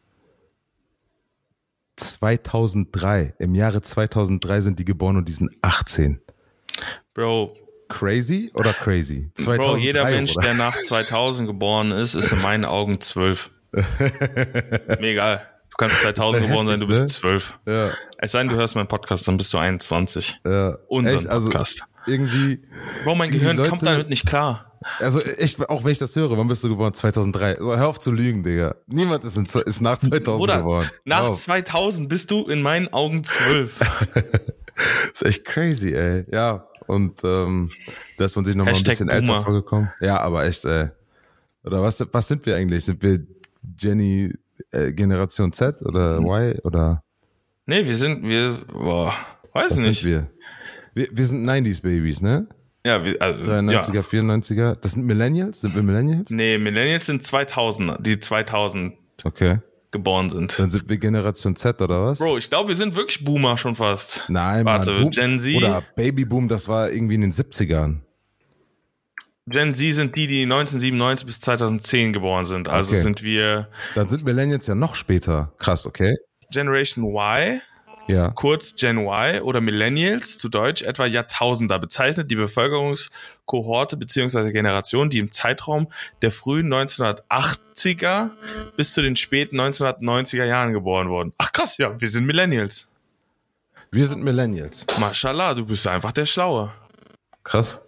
[1.97, 6.21] 2003, im Jahre 2003 sind die geboren und die sind 18.
[7.13, 7.57] Bro,
[7.89, 9.31] Crazy oder crazy?
[9.35, 10.45] Bro, jeder Mensch, oder?
[10.45, 13.51] der nach 2000 geboren ist, ist in meinen Augen zwölf.
[14.99, 15.41] Mir egal.
[15.71, 17.07] Du kannst 2000 ja geboren sein, du bist ne?
[17.07, 17.53] zwölf.
[17.65, 20.41] Ja, Es sei denn, du hörst meinen Podcast, dann bist du 21.
[20.45, 20.77] ja.
[20.87, 21.83] Unseren Echt, also Podcast.
[22.07, 22.61] Irgendwie,
[23.03, 24.73] Bro, mein Gehirn Leute- kommt damit nicht klar.
[24.99, 26.93] also ich, auch wenn ich das höre, wann bist du geboren?
[26.93, 27.57] 2003.
[27.59, 28.75] So, hör auf zu lügen, Digga.
[28.87, 30.89] Niemand ist, in, ist nach 2000 Bruder, geboren.
[31.05, 31.39] nach Hör auf.
[31.39, 33.79] 2000 bist du in meinen Augen zwölf.
[35.13, 36.25] ist echt crazy, ey.
[36.31, 37.71] Ja, und ähm,
[38.17, 39.41] da ist man sich noch mal ein bisschen älter Boomer.
[39.41, 39.91] vorgekommen.
[40.01, 40.87] Ja, aber echt, ey.
[41.63, 42.85] Oder was, was sind wir eigentlich?
[42.85, 43.19] Sind wir
[43.77, 44.33] Jenny
[44.71, 46.25] äh, Generation Z oder Hm.
[46.25, 47.03] Y oder
[47.65, 49.13] nee, wir sind, wir, boah,
[49.53, 50.01] weiß was nicht.
[50.01, 50.29] sind wir?
[50.93, 51.07] wir?
[51.11, 52.47] Wir sind 90s Babys, ne?
[52.85, 54.01] Ja, wir, also, 93er, ja.
[54.01, 54.75] 94er.
[54.75, 55.61] Das sind Millennials?
[55.61, 56.29] Sind wir Millennials?
[56.29, 58.93] Nee, Millennials sind 2000, die 2000.
[59.25, 59.57] Okay.
[59.91, 60.57] geboren sind.
[60.57, 62.19] Dann sind wir Generation Z oder was?
[62.19, 64.23] Bro, ich glaube, wir sind wirklich Boomer schon fast.
[64.29, 65.01] Nein, Warte, Mann.
[65.03, 65.57] Boom, Gen Z?
[65.57, 67.97] Oder Babyboom, das war irgendwie in den 70ern.
[69.49, 72.67] Gen Z sind die, die 1997 bis 2010 geboren sind.
[72.67, 73.01] Also Okay.
[73.01, 75.51] sind wir Dann sind Millennials ja noch später.
[75.57, 76.15] Krass, okay?
[76.51, 77.61] Generation Y,
[78.07, 78.29] Ja.
[78.31, 84.51] kurz Gen Y oder Millennials, zu Deutsch etwa Jahrtausender, bezeichnet die Bevölkerungskohorte bzw.
[84.51, 88.29] Generation, die im Zeitraum der frühen 1980er
[88.77, 91.33] bis zu den späten 1990er Jahren geboren wurden.
[91.37, 92.87] Ach krass, ja, wir sind Millennials.
[93.91, 94.85] Wir sind Millennials.
[94.99, 96.71] Mashallah, du bist einfach der Schlaue.
[97.43, 97.81] Krass.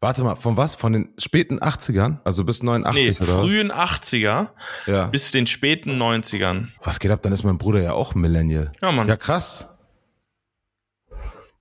[0.00, 0.74] Warte mal, von was?
[0.74, 2.18] Von den späten 80ern?
[2.24, 4.86] Also bis 89 Nee, oder frühen 80er was?
[4.86, 5.06] Ja.
[5.06, 6.68] bis den späten 90ern.
[6.82, 7.22] Was geht ab?
[7.22, 8.72] Dann ist mein Bruder ja auch Millennial.
[8.82, 9.08] Ja, Mann.
[9.08, 9.68] Ja, krass.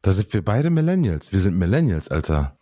[0.02, 1.32] Da sind wir beide Millennials.
[1.32, 2.58] Wir sind Millennials, Alter.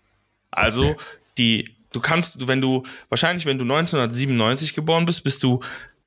[0.52, 0.96] Also
[1.38, 5.62] die, du kannst, wenn du, wahrscheinlich wenn du 1997 geboren bist, bist du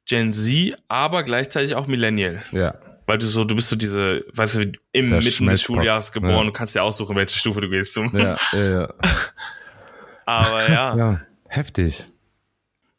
[0.04, 2.42] Gen Z, aber gleichzeitig auch Millennial.
[2.50, 2.74] Ja.
[3.06, 5.76] Weil du so, du bist so diese, weißt du, im Mitten des Schmelzpot.
[5.76, 6.44] Schuljahres geboren, Ja.
[6.44, 7.92] du kannst dir aussuchen, welche Stufe du gehst.
[7.94, 8.16] Zum.
[8.16, 8.94] Ja, ja, ja.
[10.26, 10.96] Aber Krass, ja.
[10.96, 11.20] ja.
[11.48, 12.04] Heftig.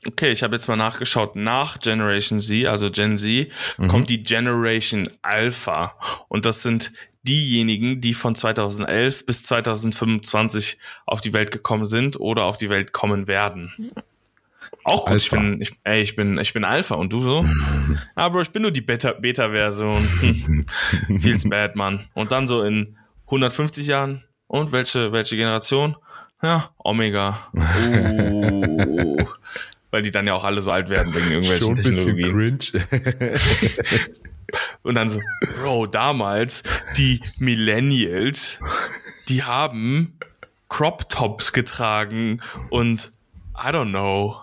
[0.06, 1.36] Okay, ich habe jetzt mal nachgeschaut.
[1.38, 3.88] Nach Generation Z, also Gen Z, Mhm.
[3.88, 5.96] kommt die Generation Alpha.
[6.28, 6.92] Und das sind
[7.24, 12.92] diejenigen, die von 2011 bis 2025 auf die Welt gekommen sind oder auf die Welt
[12.92, 13.72] kommen werden.
[14.86, 17.46] Auch gut, ich bin, ich, ey, ich bin, ich bin Alpha und du so?
[18.16, 20.08] Aber ich bin nur die Beta- Beta-Version.
[20.20, 20.66] Hm.
[21.20, 22.02] Feels bad, Mann.
[22.14, 24.24] Und dann so in 150 Jahren.
[24.48, 25.96] Und welche, welche Generation?
[26.42, 27.38] Ja, Omega.
[27.54, 29.18] Uh.
[29.92, 32.60] Weil die dann ja auch alle so alt werden wegen irgendwelchen Technologien.
[32.60, 33.38] cringe.
[34.82, 35.22] Und dann so,
[35.62, 36.64] Bro, damals,
[36.98, 38.60] die Millennials,
[39.30, 40.18] die haben
[40.68, 42.42] Crop Tops getragen
[42.72, 43.12] und
[43.56, 44.38] I don't know.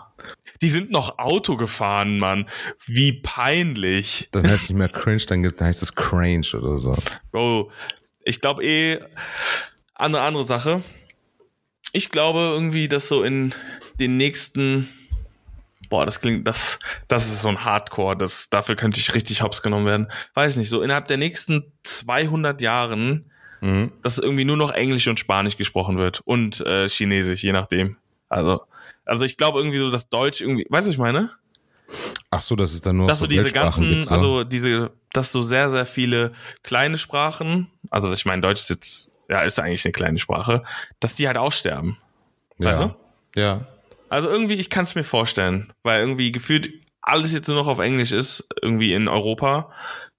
[0.62, 2.46] Die sind noch Auto gefahren, Mann.
[2.87, 4.29] Wie peinlich.
[4.33, 6.96] dann heißt es nicht mehr cringe, dann, heißt es cringe oder so.
[7.33, 7.70] Bro,
[8.25, 8.99] ich glaube eh,
[9.94, 10.83] andere, andere Sache.
[11.92, 13.55] Ich glaube irgendwie, dass so in
[13.99, 14.88] den nächsten,
[15.88, 19.62] boah, das klingt, das, das ist so ein Hardcore, das, dafür könnte ich richtig hops
[19.62, 20.09] genommen werden.
[20.35, 23.25] Weiß nicht, so innerhalb der nächsten 200 Jahren,
[23.62, 23.92] Mhm.
[24.03, 27.99] dass irgendwie nur noch Englisch und Spanisch gesprochen wird und äh, Chinesisch, je nachdem.
[28.31, 28.62] Also,
[29.11, 31.31] also ich glaube irgendwie so, dass Deutsch irgendwie, weißt du, was ich meine?
[32.31, 34.14] Ach so, das ist dann nur dass so du diese ganzen, gibt, so.
[34.14, 39.12] also diese, dass du sehr, sehr viele kleine Sprachen, also ich meine, Deutsch ist jetzt,
[39.29, 40.62] ja, ist eigentlich eine kleine Sprache,
[41.01, 41.99] dass die halt aussterben.
[42.59, 42.79] ja.
[42.79, 42.94] weißt
[43.35, 43.66] Ja.
[44.09, 46.70] Also irgendwie, ich kann es mir vorstellen, weil irgendwie gefühlt
[47.03, 49.73] alles jetzt nur noch auf Englisch ist, irgendwie in Europa.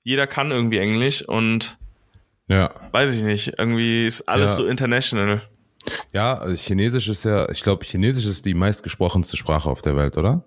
[0.04, 1.78] Jeder kann irgendwie Englisch und
[2.48, 2.74] Ja.
[2.92, 4.56] weiß ich nicht, irgendwie ist alles Ja.
[4.58, 5.42] so international.
[6.14, 10.18] Ja, also Chinesisch ist ja, ich glaube, Chinesisch ist die meistgesprochenste Sprache auf der Welt,
[10.18, 10.44] oder?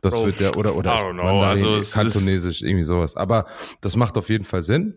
[0.00, 3.16] Das Bro, wird ja, oder, oder ist Mandarin, also es Kantonesisch, irgendwie sowas.
[3.16, 3.46] Aber
[3.80, 4.94] das macht auf jeden Fall Sinn.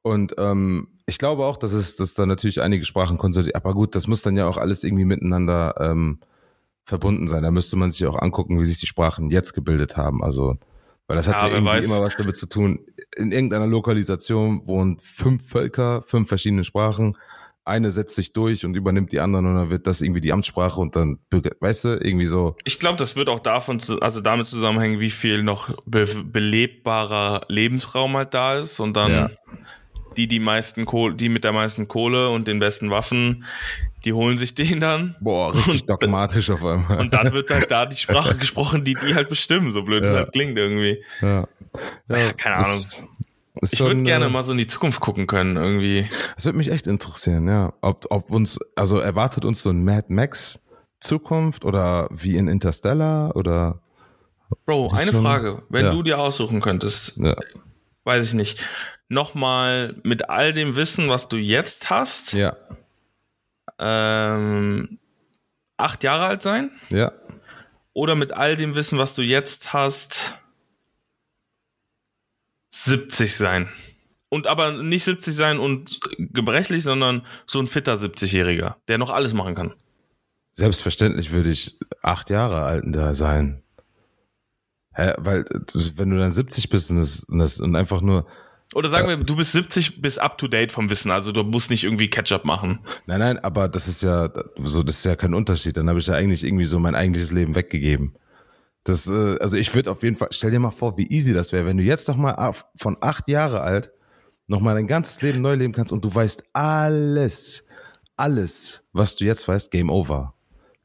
[0.00, 3.56] Und ähm, ich glaube auch, dass es, dass da natürlich einige Sprachen konsolidiert.
[3.56, 6.20] Aber gut, das muss dann ja auch alles irgendwie miteinander ähm,
[6.84, 7.42] verbunden sein.
[7.42, 10.22] Da müsste man sich auch angucken, wie sich die Sprachen jetzt gebildet haben.
[10.24, 10.56] Also,
[11.06, 11.84] weil das hat Ja, ja, irgendwie weiß.
[11.84, 12.80] immer was damit zu tun.
[13.16, 17.16] In irgendeiner Lokalisation wohnen fünf Völker, fünf verschiedene Sprachen.
[17.66, 20.80] Eine setzt sich durch und übernimmt die anderen und dann wird das irgendwie die Amtssprache
[20.80, 21.18] und dann,
[21.60, 22.56] weißt du, irgendwie so.
[22.64, 28.16] Ich glaube, das wird auch davon, also damit zusammenhängen, wie viel noch be belebbarer Lebensraum
[28.16, 29.30] halt da ist und dann Ja.
[30.16, 33.44] die, die meisten Kohle, die mit der meisten Kohle und den besten Waffen,
[34.04, 35.16] die holen sich den dann.
[35.20, 36.98] Boah, richtig Und- dogmatisch auf einmal.
[37.00, 40.10] Und dann wird halt da die Sprache gesprochen, die die halt bestimmen, so blöd es
[40.10, 40.16] Ja.
[40.18, 41.02] halt klingt irgendwie.
[41.20, 41.48] ja.
[42.08, 42.78] ja, Keine das Ahnung.
[42.78, 43.02] ist
[43.62, 46.08] Ich würde gerne äh, mal so in die Zukunft gucken können, irgendwie.
[46.34, 47.72] Das würde mich echt interessieren, ja.
[47.80, 50.60] Ob, ob uns, also erwartet uns so ein Mad Max
[51.00, 53.80] Zukunft oder wie in Interstellar oder
[54.64, 55.62] Bro, ist eine schon- Frage.
[55.68, 55.90] Wenn ja.
[55.92, 57.34] du dir aussuchen könntest, ja,
[58.04, 58.64] weiß ich nicht,
[59.08, 62.56] nochmal mit all dem Wissen, was du jetzt hast, ja,
[63.78, 64.98] ähm,
[65.76, 66.70] acht Jahre alt sein?
[66.90, 67.12] ja.
[67.92, 70.34] Oder mit all dem Wissen, was du jetzt hast,
[72.86, 73.68] 70 sein?
[74.28, 79.34] Und aber nicht 70 sein und gebrechlich, sondern so ein fitter 70-Jähriger, der noch alles
[79.34, 79.74] machen kann.
[80.52, 83.62] Selbstverständlich würde ich acht Jahre alt da sein.
[84.94, 88.26] Hä, weil, äh, wenn du dann 70 bist und, das, und, das, und einfach nur,
[88.74, 91.70] Oder sagen wir, du bist 70, bist up to date vom Wissen, also du musst
[91.70, 92.80] nicht irgendwie Ketchup machen.
[93.06, 95.76] nein, nein, aber das ist ja so, das ist ja kein Unterschied.
[95.76, 98.16] Dann habe ich ja eigentlich irgendwie so mein eigentliches Leben weggegeben.
[98.86, 101.52] Das, äh, also ich würde auf jeden Fall, stell dir mal vor, wie easy das
[101.52, 103.90] wäre, wenn du jetzt noch mal auf, von acht Jahre alt
[104.46, 107.64] noch mal dein ganzes Leben neu leben kannst und du weißt alles,
[108.16, 110.34] alles, was du jetzt weißt, Game Over.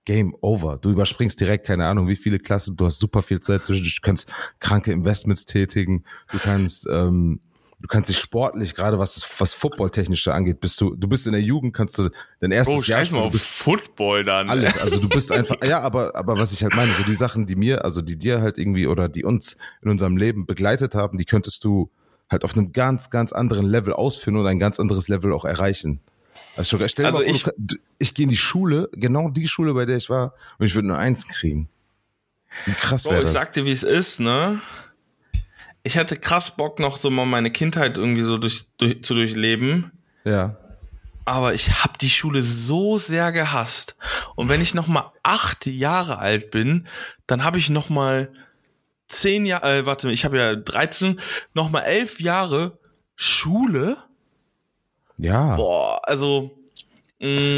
[0.04, 0.80] Game over.
[0.80, 3.92] Du überspringst direkt, keine Ahnung, wie viele Klassen, du hast super viel Zeit zwischen, du
[4.02, 7.40] kannst kranke Investments tätigen, du kannst, ähm,
[7.82, 11.34] du kannst dich sportlich, gerade was das, was Football-technische angeht, bist du, du bist in
[11.34, 14.50] der Jugend, kannst du dein erstes Oh, Jahr mal auf Football dann.
[14.50, 14.78] alles.
[14.78, 17.56] Also du bist einfach, ja, aber, aber was ich halt meine, so die Sachen, die
[17.56, 21.26] mir, also die dir halt irgendwie oder die uns in unserem Leben begleitet haben, die
[21.26, 21.90] könntest du
[22.30, 26.00] halt auf einem ganz, ganz anderen Level ausführen und ein ganz anderes Level auch erreichen.
[26.56, 29.48] Also stell dir Also mal vor, ich- du, ich gehe in die Schule, genau die
[29.48, 31.68] Schule, bei der ich war, und ich würde nur eins kriegen.
[32.66, 33.34] Wie krass Bro, wäre ich das?
[33.34, 34.62] sag dir, wie es ist, ne?
[35.84, 39.92] Ich hätte krass Bock, noch so mal meine Kindheit irgendwie so durch, durch, zu durchleben.
[40.24, 40.58] ja.
[41.24, 43.96] Aber ich hab die Schule so sehr gehasst.
[44.36, 46.88] Und wenn ich noch mal acht Jahre alt bin,
[47.28, 48.34] dann habe ich noch mal
[49.08, 51.20] zehn Jahre, äh, warte, ich habe ja 13,
[51.54, 52.80] noch mal elf Jahre
[53.16, 53.98] Schule.
[55.18, 55.56] Ja.
[55.56, 56.58] Boah, also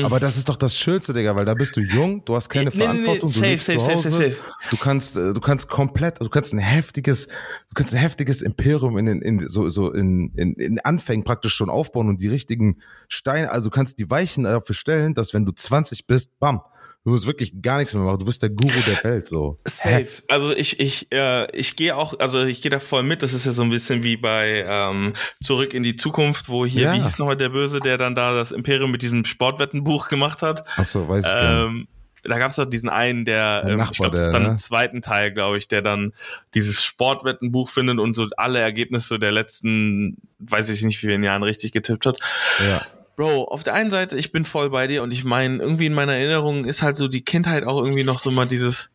[0.04, 2.66] Aber das ist doch das Schönste, Digga, weil da bist du jung, du hast keine
[2.66, 4.42] Nee, nee, nee, Verantwortung, du safe, lebst safe, zu safe, Hause, safe, safe.
[4.72, 8.98] du kannst, äh, du kannst komplett, du kannst ein heftiges, du kannst ein heftiges Imperium
[8.98, 12.82] in den, in, so, so in, in, in Anfängen praktisch schon aufbauen und die richtigen
[13.08, 16.62] Steine, also du kannst die Weichen dafür stellen, dass wenn du 20 bist, bam,
[17.04, 19.60] du musst wirklich gar nichts mehr machen, du bist der Guru der Welt, so.
[19.66, 20.08] Safe.
[20.30, 23.22] Also ich ich äh, ich gehe auch, also ich gehe da voll mit.
[23.22, 26.84] Das ist ja so ein bisschen wie bei ähm, Zurück in die Zukunft, wo hier
[26.84, 26.94] Ja.
[26.94, 30.66] wie hieß nochmal der Böse, der dann da das Imperium mit diesem Sportwettenbuch gemacht hat.
[30.78, 31.78] Ach so, weiß ich gar nicht.
[31.78, 31.88] Ähm,
[32.24, 34.50] da gab es doch diesen einen, der, ähm, Nachbar, ich glaube, das ist dann ne?
[34.52, 36.14] im zweiten Teil, glaube ich, der dann
[36.54, 41.44] dieses Sportwettenbuch findet und so alle Ergebnisse der letzten, weiß ich nicht, wie vielen Jahren
[41.44, 42.20] richtig getippt hat.
[42.66, 42.82] Ja.
[43.16, 45.94] Bro, auf der einen Seite, ich bin voll bei dir und ich meine, irgendwie in
[45.94, 48.92] meiner Erinnerung ist halt so die Kindheit auch irgendwie noch so mal dieses,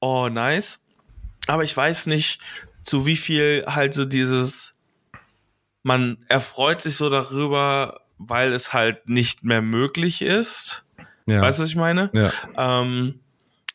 [0.00, 0.80] oh, nice.
[1.46, 2.40] Aber ich weiß nicht,
[2.82, 4.76] zu wie viel halt so dieses,
[5.82, 10.84] man erfreut sich so darüber, weil es halt nicht mehr möglich ist.
[11.26, 11.42] Ja.
[11.42, 12.10] Weißt du, was ich meine?
[12.14, 12.32] ja.
[12.56, 13.20] Ähm,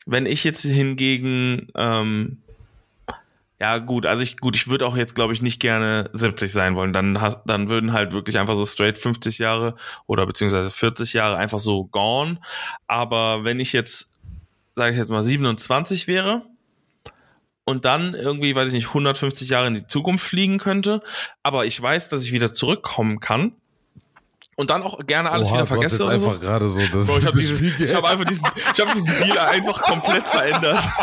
[0.06, 2.43] wenn ich jetzt hingegen, ähm,
[3.64, 6.76] ja gut, also ich gut, ich würde auch jetzt glaube ich nicht gerne 70 sein
[6.76, 6.92] wollen.
[6.92, 7.14] Dann
[7.46, 11.86] dann würden halt wirklich einfach so straight 50 Jahre oder beziehungsweise 40 Jahre einfach so
[11.86, 12.40] gone.
[12.88, 14.12] Aber wenn ich jetzt,
[14.76, 16.42] sage ich jetzt mal 27 wäre
[17.64, 21.00] und dann irgendwie, weiß ich nicht, 150 Jahre in die Zukunft fliegen könnte,
[21.42, 23.54] aber ich weiß, dass ich wieder zurückkommen kann
[24.56, 26.06] und dann auch gerne alles Oha, wieder vergesse so.
[26.06, 27.42] einfach gerade so das, Bro, ich habe
[27.84, 30.84] ich hab einfach diesen, ich hab diesen Deal einfach komplett verändert.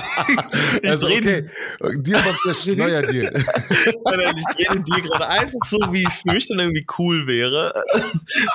[0.82, 1.50] Ich also, drehe okay.
[1.98, 3.44] Deal macht der neuer Deal.
[4.04, 7.26] diesen, ich dreh den Deal gerade einfach so, wie es für mich dann irgendwie cool
[7.26, 7.72] wäre.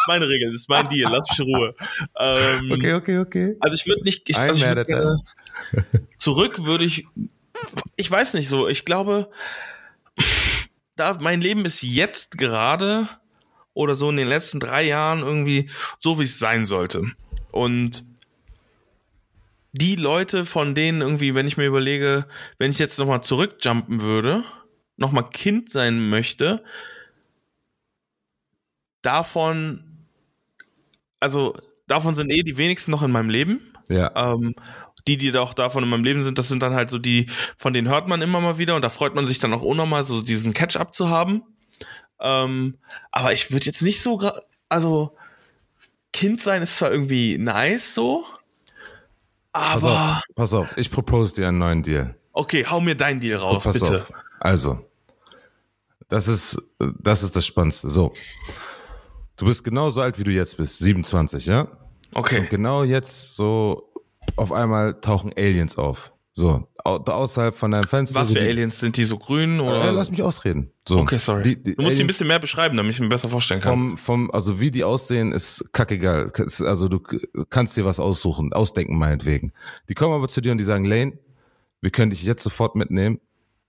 [0.08, 1.75] Meine Regel, das ist mein Deal, lass mich in Ruhe.
[2.17, 3.55] Ähm, Okay, okay, okay.
[3.60, 5.19] Also ich würde nicht, ich, also ich würd gerne,
[6.17, 7.05] zurück würde ich,
[7.95, 9.29] ich weiß nicht so, ich glaube,
[10.95, 13.10] da mein Leben ist jetzt gerade
[13.75, 17.03] oder so in den letzten drei Jahren irgendwie so, wie es sein sollte.
[17.51, 18.03] Und
[19.73, 22.25] die Leute, von denen irgendwie, wenn ich mir überlege,
[22.57, 24.43] wenn ich jetzt nochmal zurückjumpen würde,
[24.95, 26.63] nochmal Kind sein möchte,
[29.01, 29.83] davon,
[31.19, 31.57] also
[31.88, 33.73] davon sind eh die wenigsten noch in meinem Leben.
[33.89, 34.11] Ja.
[34.15, 34.55] Ähm,
[35.07, 37.73] die, die auch davon in meinem Leben sind, das sind dann halt so die, von
[37.73, 40.21] denen hört man immer mal wieder und da freut man sich dann auch unnormal, so
[40.21, 41.43] diesen Catch-up zu haben.
[42.19, 42.78] Ähm,
[43.12, 44.21] aber ich würde jetzt nicht so,
[44.69, 45.15] also
[46.13, 48.25] Kind sein ist zwar irgendwie nice so,
[49.54, 52.15] Pass auf, aber pass auf, ich propose dir einen neuen Deal.
[52.34, 53.95] okay, hau mir dein Deal raus, pass bitte.
[53.95, 54.12] auf.
[54.39, 54.86] Also,
[56.10, 56.62] das ist,
[56.99, 57.89] das ist das Spannendste.
[57.89, 58.13] So.
[59.38, 61.67] Du bist genauso alt, wie du jetzt bist, 27, ja?
[62.13, 62.39] Okay.
[62.39, 63.93] Und genau jetzt so
[64.36, 66.12] auf einmal tauchen Aliens auf.
[66.38, 68.19] So, au außerhalb von deinem Fenster.
[68.19, 69.86] Was für Aliens sind die so grün oder?
[69.86, 70.69] Äh, lass mich ausreden.
[70.86, 71.43] So, okay, sorry.
[71.43, 73.71] Die, die du musst die ein bisschen mehr beschreiben, damit ich mir besser vorstellen kann.
[73.71, 76.32] vom, vom, also wie die aussehen, ist kackegal.
[76.36, 77.00] Also du
[77.50, 79.54] kannst dir was aussuchen, ausdenken meinetwegen.
[79.88, 81.17] Die kommen aber zu dir und die sagen, Lane,
[81.80, 83.21] wir können dich jetzt sofort mitnehmen.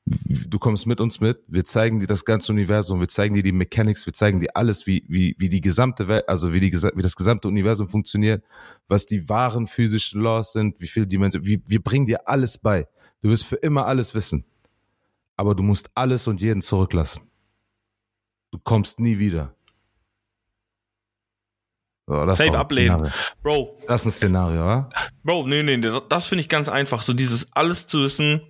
[0.06, 1.42] Du kommst mit uns mit.
[1.48, 3.00] Wir zeigen dir das ganze Universum.
[3.00, 4.06] Wir zeigen dir die Mechanics.
[4.06, 7.16] Wir zeigen dir alles, wie, wie, wie die gesamte Welt, also wie die, wie das
[7.16, 8.44] gesamte Universum funktioniert,
[8.86, 11.44] was die wahren physischen Laws sind, wie viele Dimensionen.
[11.44, 12.86] Wir, wir bringen dir alles bei.
[13.20, 14.44] Du wirst für immer alles wissen.
[15.36, 17.22] Aber du musst alles und jeden zurücklassen.
[18.52, 19.56] Du kommst nie wieder.
[22.06, 23.10] So, das Safe ablehnen.
[23.42, 24.88] Bro, Das ist ein Szenario, oder?
[25.24, 27.02] Bro, nee, nee, das finde ich ganz einfach.
[27.02, 28.40] So dieses alles zu wissen,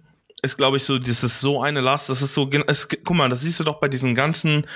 [0.42, 2.08] ist, glaube ich, so, das ist so eine Last.
[2.08, 4.66] Das ist so, es, guck mal, das siehst du doch bei diesen ganzen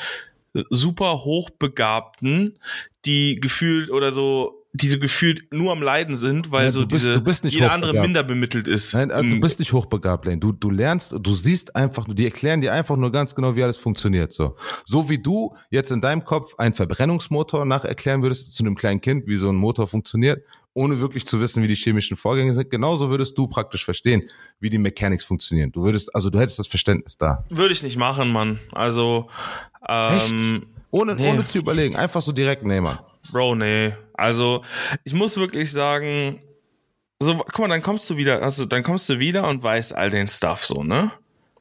[0.55, 2.59] äh, super hochbegabten,
[3.05, 7.49] die gefühlt oder so diese gefühlt nur am Leiden sind, weil Ja, so bist- diese
[7.49, 8.95] jeder andere minder bemittelt ist.
[8.95, 10.39] Nein, äh, du Mm, bist nicht hochbegabt, Lane.
[10.39, 13.77] Du, du lernst, du siehst einfach, die erklären dir einfach nur ganz genau, wie alles
[13.77, 14.33] funktioniert.
[14.33, 14.55] So,
[14.85, 19.27] so wie du jetzt in deinem Kopf einen Verbrennungsmotor nacherklären würdest zu einem kleinen Kind,
[19.27, 22.71] wie so ein Motor funktioniert, ohne wirklich zu wissen, wie die chemischen Vorgänge sind.
[22.71, 24.23] Genauso würdest du praktisch verstehen,
[24.61, 25.73] wie die Mechanics funktionieren.
[25.73, 27.45] Du würdest, also du hättest das Verständnis da.
[27.51, 28.61] Würde ich nicht machen, Mann.
[28.71, 29.29] Also,
[29.89, 31.29] ähm, Ohne, Nee.
[31.31, 31.97] ohne zu überlegen.
[31.97, 32.99] Einfach so direkt nehmen.
[33.33, 33.95] Bro, nee.
[34.15, 34.65] Also,
[35.05, 36.41] ich muss wirklich sagen,
[37.21, 40.11] so, guck mal, dann kommst du wieder, also dann kommst du wieder und weißt all
[40.11, 41.11] den Stuff so, ne?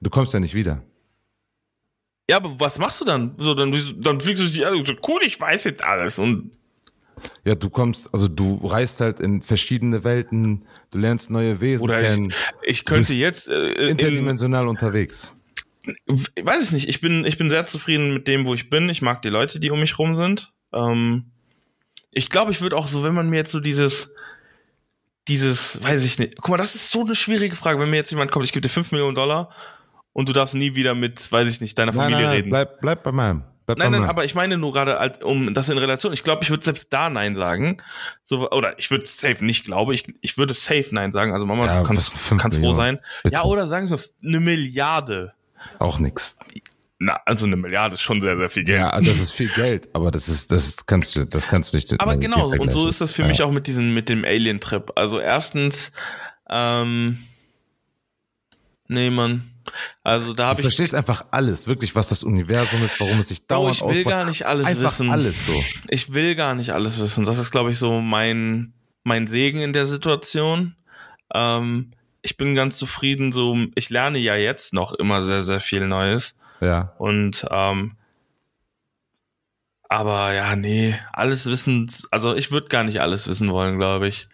[0.01, 0.81] Du kommst ja nicht wieder.
[2.29, 3.35] Ja, aber was machst du dann?
[3.37, 6.17] So, dann, dann fliegst du dich an und so, cool, ich weiß jetzt alles.
[6.19, 6.51] Und
[7.43, 12.01] Ja, du kommst, also du reist halt in verschiedene Welten, du lernst neue Wesen oder
[12.01, 15.35] ich, kennen, ich könnte bist jetzt äh, in, interdimensional unterwegs.
[16.07, 18.89] Weiß ich nicht, ich bin, ich bin sehr zufrieden mit dem, wo ich bin.
[18.89, 20.51] Ich mag die Leute, die um mich rum sind.
[20.73, 21.25] Ähm,
[22.11, 24.13] ich glaube, ich würde auch so, wenn man mir jetzt so dieses,
[25.27, 27.79] dieses, weiß ich nicht, guck mal, das ist so eine schwierige Frage.
[27.79, 29.49] Wenn mir jetzt jemand kommt, ich gebe dir 5 Millionen Dollar
[30.13, 32.49] und du darfst nie wieder mit, weiß ich nicht, deiner Nein, Familie nein, reden.
[32.49, 33.43] bleib, bleib bei meinem.
[33.67, 34.09] Bleib Nein, bei nein, meinem.
[34.09, 36.11] aber ich meine nur gerade als- um das in Relation.
[36.11, 37.77] Ich glaube, ich würde selbst da Nein sagen.
[38.23, 41.33] So, oder ich würde safe nicht glaube, ich, ich würde safe Nein sagen.
[41.33, 42.97] Also Mama, Ja, du kannst, kannst froh sein.
[43.21, 43.35] Bitte.
[43.35, 45.33] Ja, oder sagen wir eine Milliarde.
[45.79, 46.37] Auch nix.
[47.01, 48.79] Na, also eine Milliarde ist schon sehr, sehr viel Geld.
[48.79, 51.99] Ja, das ist viel Geld, aber das ist, das kannst du, das kannst du nicht.
[51.99, 53.29] Aber genau, und so ist das für ja.
[53.29, 54.91] mich auch mit diesem, mit dem Alien-Trip.
[54.95, 55.93] Also erstens,
[56.49, 57.19] ähm,
[58.89, 59.49] nee, Mann.
[60.03, 63.29] Also da Du habe ich, verstehst einfach alles, wirklich, was das Universum ist, warum es
[63.29, 64.11] sich Bro, dauernd ich will aufbaut.
[64.11, 65.09] gar nicht alles einfach wissen.
[65.09, 65.63] alles so.
[65.87, 67.25] Ich will gar nicht alles wissen.
[67.25, 70.75] Das ist, glaube ich, so mein, mein Segen in der Situation.
[71.33, 75.87] Ähm, ich bin ganz zufrieden, so, ich lerne ja jetzt noch immer sehr, sehr viel
[75.87, 76.37] Neues.
[76.61, 76.93] Ja.
[76.97, 77.95] Und ähm,
[79.87, 84.27] aber ja, nee, alles wissen, also ich würde gar nicht alles wissen wollen, glaube ich.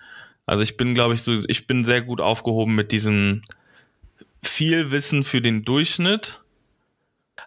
[0.45, 3.41] Also ich bin, glaube ich, so, ich bin sehr gut aufgehoben mit diesem
[4.43, 6.41] viel Wissen für den Durchschnitt.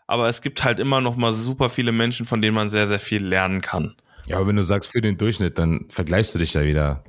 [0.07, 2.99] Aber es gibt halt immer noch mal super viele Menschen, von denen man sehr, sehr
[2.99, 3.95] viel lernen kann.
[4.27, 7.05] Ja, aber wenn du sagst für den Durchschnitt, dann vergleichst du dich ja wieder.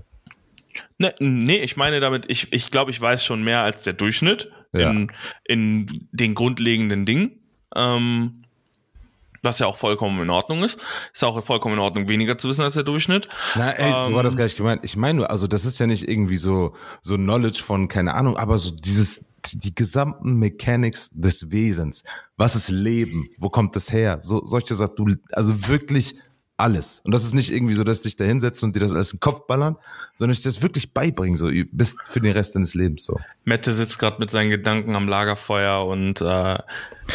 [0.98, 4.52] Ne, nee, ich meine damit, ich, ich glaube, ich weiß schon mehr als der Durchschnitt
[4.74, 4.92] Ja.
[4.92, 5.12] in,
[5.46, 7.32] in den grundlegenden Dingen.
[7.76, 8.44] Ähm,
[9.42, 10.84] was ja auch vollkommen in Ordnung ist.
[11.14, 13.30] Ist auch vollkommen in Ordnung, weniger zu wissen als der Durchschnitt.
[13.56, 14.84] Na, ey, so Ähm, war das gar nicht gemeint.
[14.84, 18.36] Ich meine nur, also das ist ja nicht irgendwie so, so Knowledge von, keine Ahnung,
[18.36, 22.04] aber so dieses, die gesamten Mechanics des Wesens.
[22.36, 23.30] Was ist Leben?
[23.38, 24.20] Wo kommt das her?
[24.22, 26.16] So, solche Sachen, du, also wirklich
[26.60, 27.02] alles.
[27.06, 29.18] Und das ist nicht irgendwie so, dass dich da hinsetzen und dir das alles in
[29.18, 29.78] den Kopf ballern,
[30.18, 33.20] sondern ich dir das wirklich beibringen, so, bis für den Rest deines Lebens, so.
[33.46, 36.58] Mette sitzt gerade mit seinen Gedanken am Lagerfeuer und äh,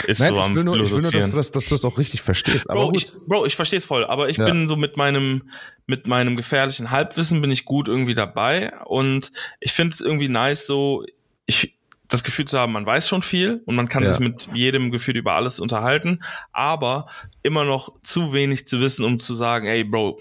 [0.06, 1.74] ist Nein, so am ich will nur, ich will nur, dass du das, dass du
[1.74, 2.66] das auch richtig verstehst.
[2.66, 4.46] Bro, ich, Bro, ich verstehe es voll, aber ich Ja.
[4.46, 5.50] bin so mit meinem
[5.86, 9.30] mit meinem gefährlichen Halbwissen bin ich gut irgendwie dabei und
[9.60, 11.04] ich finde es irgendwie nice so
[11.46, 11.76] ich
[12.14, 14.10] das Gefühl zu haben, man weiß schon viel und man kann Ja.
[14.10, 16.20] sich mit jedem Gefühl über alles unterhalten,
[16.52, 17.06] aber
[17.42, 20.20] immer noch zu wenig zu wissen, um zu sagen, ey Bro,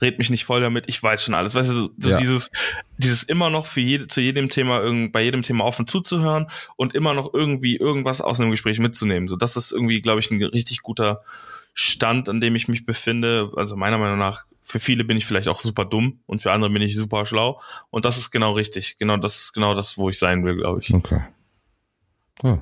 [0.00, 1.54] red mich nicht voll damit, ich weiß schon alles.
[1.54, 2.16] Weißt du, so, Ja.
[2.16, 2.50] dieses,
[2.98, 6.94] dieses immer noch für jede, zu jedem Thema, irgend, bei jedem Thema offen zuzuhören und
[6.94, 9.28] immer noch irgendwie irgendwas aus einem Gespräch mitzunehmen.
[9.28, 11.20] So, das ist irgendwie, glaube ich, ein richtig guter
[11.74, 13.50] Stand, an dem ich mich befinde.
[13.56, 16.70] Also meiner Meinung nach, für viele bin ich vielleicht auch super dumm und für andere
[16.70, 17.60] bin ich super schlau.
[17.90, 18.96] Und das ist genau richtig.
[18.98, 20.92] Genau das ist genau das, wo ich sein will, glaube ich.
[20.92, 21.20] Okay.
[22.42, 22.60] Ja,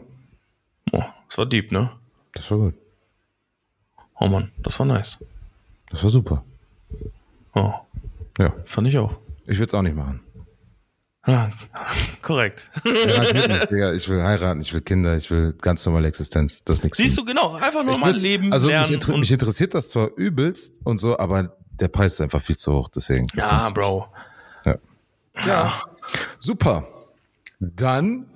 [0.93, 1.91] Oh, das war deep, ne?
[2.35, 2.75] das war gut.
[4.21, 5.19] Oh Mann, das war nice.
[5.91, 6.45] Das war super.
[7.55, 7.73] Oh,
[8.39, 9.17] Ja, fand ich auch.
[9.47, 10.21] ich würde es auch nicht machen.
[11.25, 11.51] Ah,
[12.23, 12.69] korrekt.
[12.85, 13.93] Digga.
[13.93, 16.63] Ich will heiraten, ich will Kinder, ich will ganz normale Existenz.
[16.65, 16.99] Das ist nichts.
[16.99, 17.95] Siehst du, genau, einfach nur.
[17.95, 21.89] Ich mal leben, Also mich, inter mich interessiert das zwar übelst und so, aber der
[21.89, 23.27] Preis ist einfach viel zu hoch, deswegen.
[23.35, 23.69] Ja.
[23.71, 24.07] Bro.
[24.65, 24.77] Ja.
[25.47, 25.83] ja.
[26.39, 26.87] Super.
[27.61, 28.27] Dann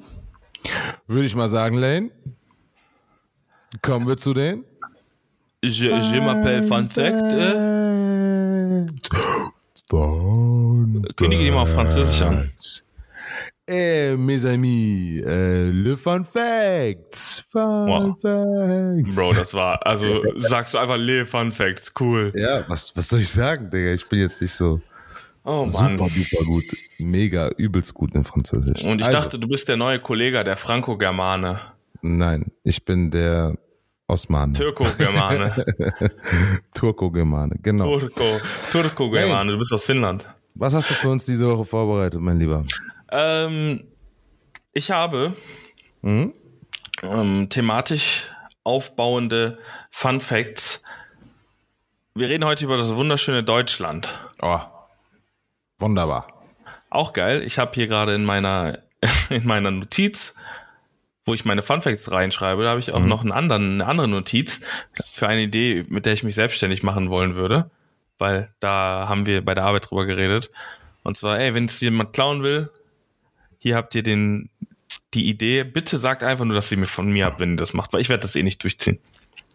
[1.07, 2.11] würde ich mal sagen, Lane,
[3.83, 4.65] kommen wir zu den
[5.65, 7.33] Je, je m'appelle Fun Fact.
[7.33, 8.87] Äh,
[11.17, 12.53] kündige die mal auf Französisch an.
[13.69, 17.45] Eh, mes amis, äh, le Fun Facts.
[17.51, 18.17] Fun Wow.
[18.21, 19.17] Facts.
[19.17, 22.33] Bro, das war, also sagst du einfach Le Fun Facts, cool.
[22.37, 23.93] Ja, was, was soll ich sagen, Digga?
[23.93, 24.81] Ich bin jetzt nicht so
[25.45, 25.99] Oh Mann.
[25.99, 26.65] super duper gut.
[26.99, 28.85] Mega, übelst gut in Französisch.
[28.85, 31.59] Und ich Also, dachte, du bist der neue Kollege, der Franco-Germane.
[32.03, 33.55] Nein, ich bin der
[34.07, 34.55] Osman.
[34.55, 35.53] Türko-Germane.
[36.75, 37.99] Turko-Germane, genau.
[37.99, 38.25] Turko,
[38.71, 40.25] Turko-Germane, du bist aus Finnland.
[40.55, 42.65] Was hast du für uns diese Woche vorbereitet, mein Lieber?
[43.11, 43.87] Ähm,
[44.73, 45.35] ich habe
[46.03, 46.33] Mhm.
[47.03, 48.27] ähm, thematisch
[48.65, 49.59] aufbauende
[49.91, 50.83] Fun Facts.
[52.15, 54.09] Wir reden heute über das wunderschöne Deutschland.
[54.41, 54.61] Oh,
[55.79, 56.29] Wunderbar.
[56.89, 57.43] Auch geil.
[57.43, 58.79] Ich habe hier gerade in meiner
[59.31, 60.35] in meiner Notiz,
[61.27, 63.09] wo ich meine Fun Facts reinschreibe, da habe ich auch mhm.
[63.09, 64.61] noch einen anderen, eine andere Notiz
[65.13, 67.71] für eine Idee, mit der ich mich selbstständig machen wollen würde,
[68.19, 70.51] weil da haben wir bei der Arbeit drüber geredet.
[71.03, 72.71] Und zwar, ey, wenn es jemand klauen will,
[73.67, 74.51] hier habt ihr den
[75.13, 75.65] die Idee.
[75.65, 78.01] Bitte sagt einfach nur, dass ihr mir von mir habt, wenn ihr das macht, weil
[78.01, 79.01] ich werde das eh nicht durchziehen.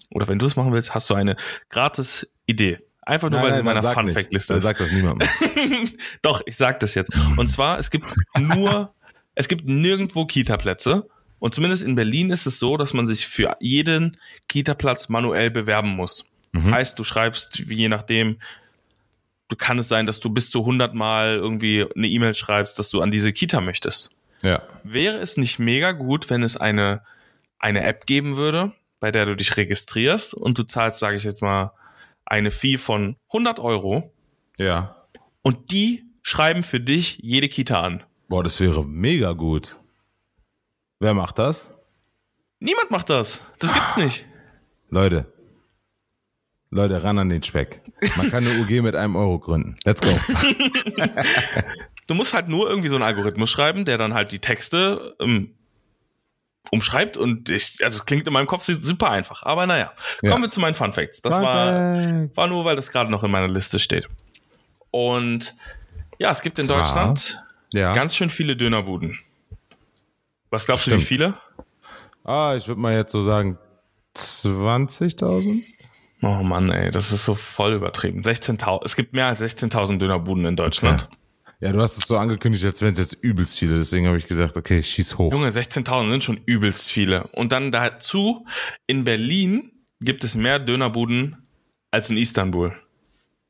[0.10, 1.36] Oder wenn du es machen willst, hast du eine
[1.70, 2.80] gratis Idee.
[3.04, 4.64] Einfach nur, nein, weil sie in meiner Fun Fact Liste ist.
[4.64, 5.28] Sag das niemandem.
[6.22, 7.16] Doch, ich sag das jetzt.
[7.38, 8.94] Und zwar, es gibt nur
[9.36, 11.08] es gibt nirgendwo Kita-Plätze.
[11.40, 15.90] Und zumindest in Berlin ist es so, dass man sich für jeden Kita-Platz manuell bewerben
[15.90, 16.26] muss.
[16.52, 16.72] Mhm.
[16.72, 18.40] Heißt, du schreibst, je nachdem,
[19.56, 23.02] kann es sein, dass du bis zu 100 Mal irgendwie eine E-Mail schreibst, dass du
[23.02, 24.16] an diese Kita möchtest.
[24.42, 24.64] Ja.
[24.84, 27.04] Wäre es nicht mega gut, wenn es eine,
[27.60, 31.42] eine App geben würde, bei der du dich registrierst und du zahlst, sage ich jetzt
[31.42, 31.74] mal,
[32.26, 34.14] eine Fee von 100 Euro.
[34.58, 34.96] Ja.
[35.42, 38.04] Und die schreiben für dich jede Kita an.
[38.28, 39.78] Boah, das wäre mega gut.
[41.00, 41.72] Wer macht das?
[42.60, 43.42] Niemand macht das.
[43.60, 44.26] Das gibt's nicht.
[44.90, 45.32] Leute.
[46.72, 47.82] Leute, ran an den Speck.
[48.16, 49.78] Man kann eine UG mit einem Euro gründen.
[49.84, 50.08] Let's go.
[52.08, 55.54] du musst halt nur irgendwie so einen Algorithmus schreiben, der dann halt die Texte ähm,
[56.72, 59.44] umschreibt und ich, also es klingt in meinem Kopf super einfach.
[59.44, 59.92] Aber naja,
[60.22, 60.42] kommen ja.
[60.42, 61.22] wir zu meinen Fun Facts.
[61.22, 64.08] Das Fun war, war nur, weil das gerade noch in meiner Liste steht.
[64.92, 65.56] Und
[66.20, 66.78] ja, es gibt in Zwar.
[66.80, 67.42] Deutschland
[67.74, 67.94] ja.
[67.94, 69.18] Ganz schön viele Dönerbuden.
[70.50, 70.98] Was glaubst Stimmt.
[70.98, 71.34] du, wie viele?
[72.24, 73.58] Ah, ich würde mal jetzt so sagen
[74.16, 75.64] 20.000.
[76.22, 78.22] Oh Mann, ey, das ist so voll übertrieben.
[78.22, 78.82] 16.000.
[78.86, 81.08] Es gibt mehr als 16.000 Dönerbuden in Deutschland.
[81.08, 81.18] Okay.
[81.62, 83.78] Ja, du hast es so angekündigt, als wären es jetzt übelst viele.
[83.78, 85.32] Deswegen habe ich gedacht, okay, schieß hoch.
[85.32, 87.28] Junge, 16.000 sind schon übelst viele.
[87.34, 88.46] Und dann dazu,
[88.88, 91.48] in Berlin gibt es mehr Dönerbuden
[91.92, 92.76] als in Istanbul.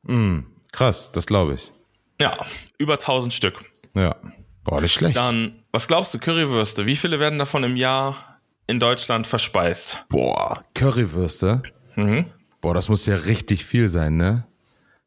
[0.02, 0.40] Mm,
[0.72, 1.72] krass, das glaube ich.
[2.20, 2.34] Ja,
[2.76, 3.64] über 1000 Stück.
[3.94, 4.16] Ja.
[4.64, 5.16] Boah, nicht schlecht.
[5.16, 6.86] Dann, was glaubst du, Currywürste?
[6.86, 10.04] Wie viele werden davon im Jahr in Deutschland verspeist?
[10.08, 11.62] Boah, Currywürste?
[11.96, 12.26] Mhm.
[12.62, 14.46] Boah, das muss ja richtig viel sein, ne?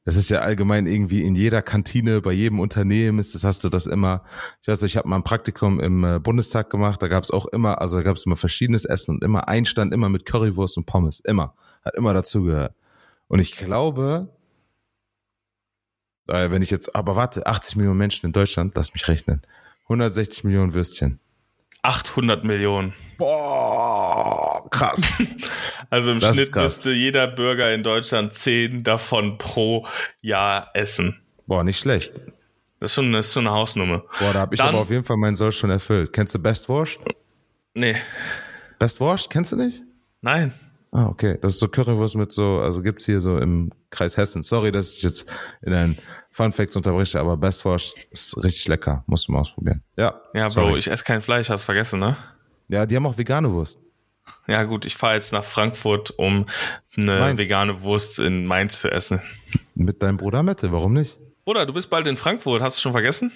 [0.03, 3.69] Das ist ja allgemein irgendwie in jeder Kantine, bei jedem Unternehmen ist das, hast du
[3.69, 4.23] das immer.
[4.61, 7.47] Ich weiß, ich habe mal ein Praktikum im äh, Bundestag gemacht, da gab es auch
[7.47, 10.77] immer, also da gab es immer verschiedenes Essen und immer ein Stand immer mit Currywurst
[10.77, 11.55] und Pommes, immer.
[11.83, 12.75] Hat immer dazugehört.
[13.27, 14.29] Und ich glaube,
[16.27, 19.41] äh, wenn ich jetzt, aber warte, 80 Millionen Menschen in Deutschland, lass mich rechnen.
[19.83, 21.19] 160 Millionen Würstchen.
[21.85, 22.93] 800 Millionen.
[23.17, 25.23] Boah, krass.
[25.91, 29.85] also im das Schnitt müsste jeder Bürger in Deutschland 10 davon pro
[30.21, 31.21] Jahr essen.
[31.45, 32.13] Boah, nicht schlecht.
[32.79, 34.03] Das ist schon, das ist schon eine Hausnummer.
[34.19, 36.11] Boah, da habe ich Dann, aber auf jeden Fall meinen Soll schon erfüllt.
[36.11, 36.99] Kennst du Best Wurst?
[37.75, 37.95] Nee.
[38.79, 39.83] Best Wurst, kennst du nicht?
[40.21, 40.53] Nein.
[40.95, 41.37] Ah, okay.
[41.41, 44.43] Das ist so Currywurst mit so, also gibt's hier so im Kreis Hessen.
[44.43, 45.25] Sorry, dass ich jetzt
[45.61, 45.97] in ein
[46.31, 49.03] Fun Facts unterbreche, aber Best Wurst ist richtig lecker.
[49.05, 49.83] Musst du mal ausprobieren.
[49.97, 50.21] Ja.
[50.33, 50.79] Ja, Bro, sorry.
[50.79, 52.15] ich esse kein Fleisch, hast vergessen, ne?
[52.69, 53.77] Ja, die haben auch vegane Wurst.
[54.47, 56.45] Ja, gut, ich fahre jetzt nach Frankfurt, um
[56.95, 57.39] eine Mainz.
[57.39, 59.21] vegane Wurst in Mainz zu essen.
[59.73, 61.19] Mit deinem Bruder Mette, warum nicht?
[61.43, 63.33] Bruder, du bist bald in Frankfurt, hast du schon vergessen?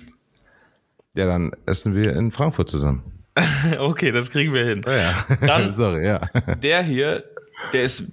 [1.14, 3.04] Ja, dann essen wir in Frankfurt zusammen.
[3.80, 4.82] okay, das kriegen wir hin.
[4.88, 5.14] Ja, ja.
[5.46, 6.22] Dann, Sorry, ja.
[6.62, 7.24] Der hier
[7.74, 8.12] der ist,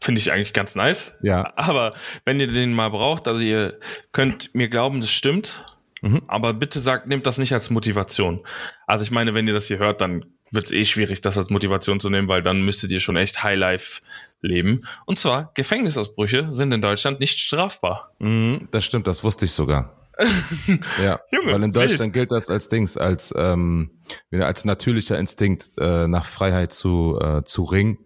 [0.00, 1.12] finde ich eigentlich ganz nice.
[1.22, 1.52] Ja.
[1.56, 1.94] Aber
[2.24, 3.78] wenn ihr den mal braucht, also ihr
[4.12, 5.64] könnt mir glauben, das stimmt.
[6.02, 6.22] Mhm.
[6.28, 8.40] Aber bitte sagt, nehmt das nicht als Motivation.
[8.86, 11.50] Also ich meine, wenn ihr das hier hört, dann wird es eh schwierig, das als
[11.50, 14.00] Motivation zu nehmen, weil dann müsstet ihr schon echt Highlife
[14.40, 14.82] leben.
[15.04, 18.12] Und zwar, Gefängnisausbrüche sind in Deutschland nicht strafbar.
[18.18, 19.94] Mhm, das stimmt, das wusste ich sogar.
[21.02, 22.14] ja, Junge, weil in Deutschland wild.
[22.14, 23.90] gilt das als Dings, als ähm,
[24.32, 27.98] als natürlicher Instinkt äh, nach Freiheit zu äh, zu ringen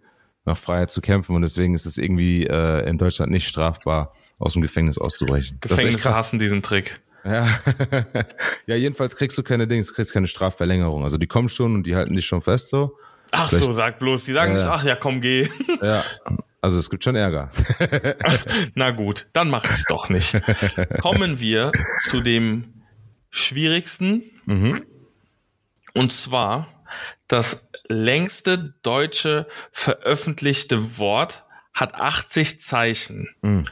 [0.45, 4.53] nach Freiheit zu kämpfen und deswegen ist es irgendwie äh, in Deutschland nicht strafbar, aus
[4.53, 5.57] dem Gefängnis auszubrechen.
[5.61, 6.99] Gefängnisse hassen diesen Trick.
[7.23, 7.47] Ja.
[8.65, 11.03] ja, jedenfalls kriegst du keine Dings, kriegst keine Strafverlängerung.
[11.03, 12.97] Also die kommen schon und die halten dich schon fest so.
[13.31, 14.25] Ach Vielleicht, so, sag bloß.
[14.25, 15.49] Die sagen äh, nicht, ach ja, komm, geh.
[15.81, 16.03] Ja,
[16.61, 17.49] also es gibt schon Ärger.
[18.75, 20.39] Na gut, dann mach es doch nicht.
[21.01, 21.71] Kommen wir
[22.09, 22.83] zu dem
[23.31, 24.23] schwierigsten.
[24.45, 24.83] Mhm.
[25.93, 26.67] Und zwar
[27.27, 33.29] das längste deutsche veröffentlichte Wort hat 80 Zeichen.
[33.41, 33.65] Mhm.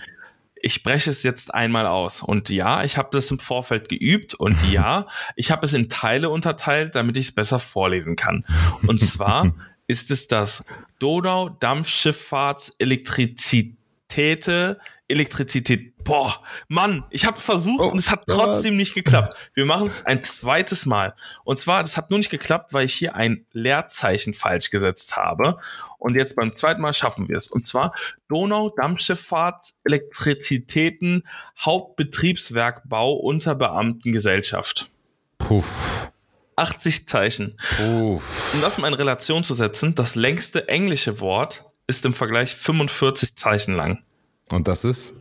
[0.64, 2.22] Ich spreche es jetzt einmal aus.
[2.22, 4.34] Und ja, ich habe das im Vorfeld geübt.
[4.34, 5.06] Und ja,
[5.36, 8.46] ich habe es in Teile unterteilt, damit ich es besser vorlesen kann.
[8.86, 9.54] Und zwar
[9.88, 10.64] ist es das
[11.00, 13.78] Donau Dampfschifffahrts Elektrizität
[14.12, 15.91] Täte Elektrizität.
[16.04, 18.78] Boah, Mann, ich habe versucht oh, und es hat trotzdem was?
[18.78, 19.36] nicht geklappt.
[19.54, 21.14] Wir machen es ein zweites Mal.
[21.44, 25.60] Und zwar, das hat nur nicht geklappt, weil ich hier ein Leerzeichen falsch gesetzt habe.
[25.98, 27.48] Und jetzt beim zweiten Mal schaffen wir es.
[27.48, 27.94] Und zwar
[28.28, 31.28] Donau Dampfschifffahrt Elektrizitäten
[31.60, 34.90] Hauptbetriebswerkbau unter Beamtengesellschaft.
[35.38, 36.12] Puff.
[36.56, 37.56] 80 Zeichen.
[37.78, 38.54] Puff.
[38.54, 43.36] Um das mal in Relation zu setzen, das längste englische Wort ist im Vergleich 45
[43.36, 44.04] Zeichen lang.
[44.52, 45.14] Und das ist?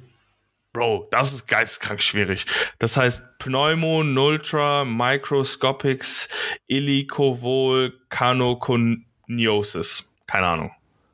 [0.73, 2.47] Bro, das ist geisteskrank schwierig.
[2.79, 6.29] Das heißt Pneumo, Nultra, Microscopics,
[6.69, 10.09] Illicovol, Canoconiosis.
[10.27, 10.71] Keine Ahnung.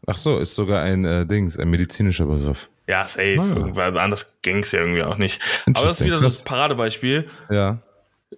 [0.07, 2.69] Ach so, ist sogar ein äh, Dings, ein medizinischer Begriff.
[2.87, 3.73] Ja, safe.
[3.77, 3.89] Ah.
[3.99, 5.41] Anders ging es ja irgendwie auch nicht.
[5.67, 7.29] Aber das ist wieder so das Paradebeispiel.
[7.51, 7.79] Ja.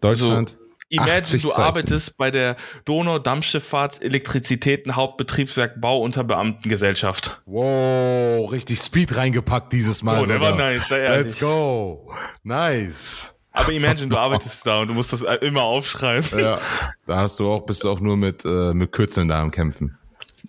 [0.01, 0.51] Deutschland.
[0.51, 7.43] So, Imagine, du arbeitest bei der Donau-Dampfschifffahrts Elektrizitäten Hauptbetriebswerk Bau unter Beamtengesellschaft.
[7.45, 10.23] Wow, richtig Speed reingepackt dieses Mal.
[10.23, 12.11] Oh, der war nice, Let's go.
[12.43, 13.39] Nice.
[13.53, 16.39] Aber imagine, du arbeitest da und du musst das immer aufschreiben.
[16.39, 16.59] Ja,
[17.07, 19.99] da hast du auch, bist du auch nur mit, äh, mit Kürzeln da am Kämpfen.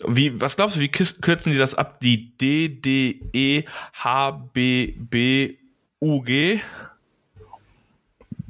[0.08, 2.00] Wie, was glaubst du, wie kürzen die das ab?
[2.00, 3.64] Die D, D, E,
[3.94, 5.58] H, B, B,
[6.00, 6.62] U, G?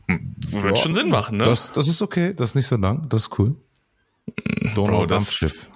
[0.10, 1.44] Wird ja, schon Sinn machen, ne?
[1.44, 3.56] Das, das ist okay, das ist nicht so lang, das ist cool.
[4.76, 5.68] Donau-Dampfschiff.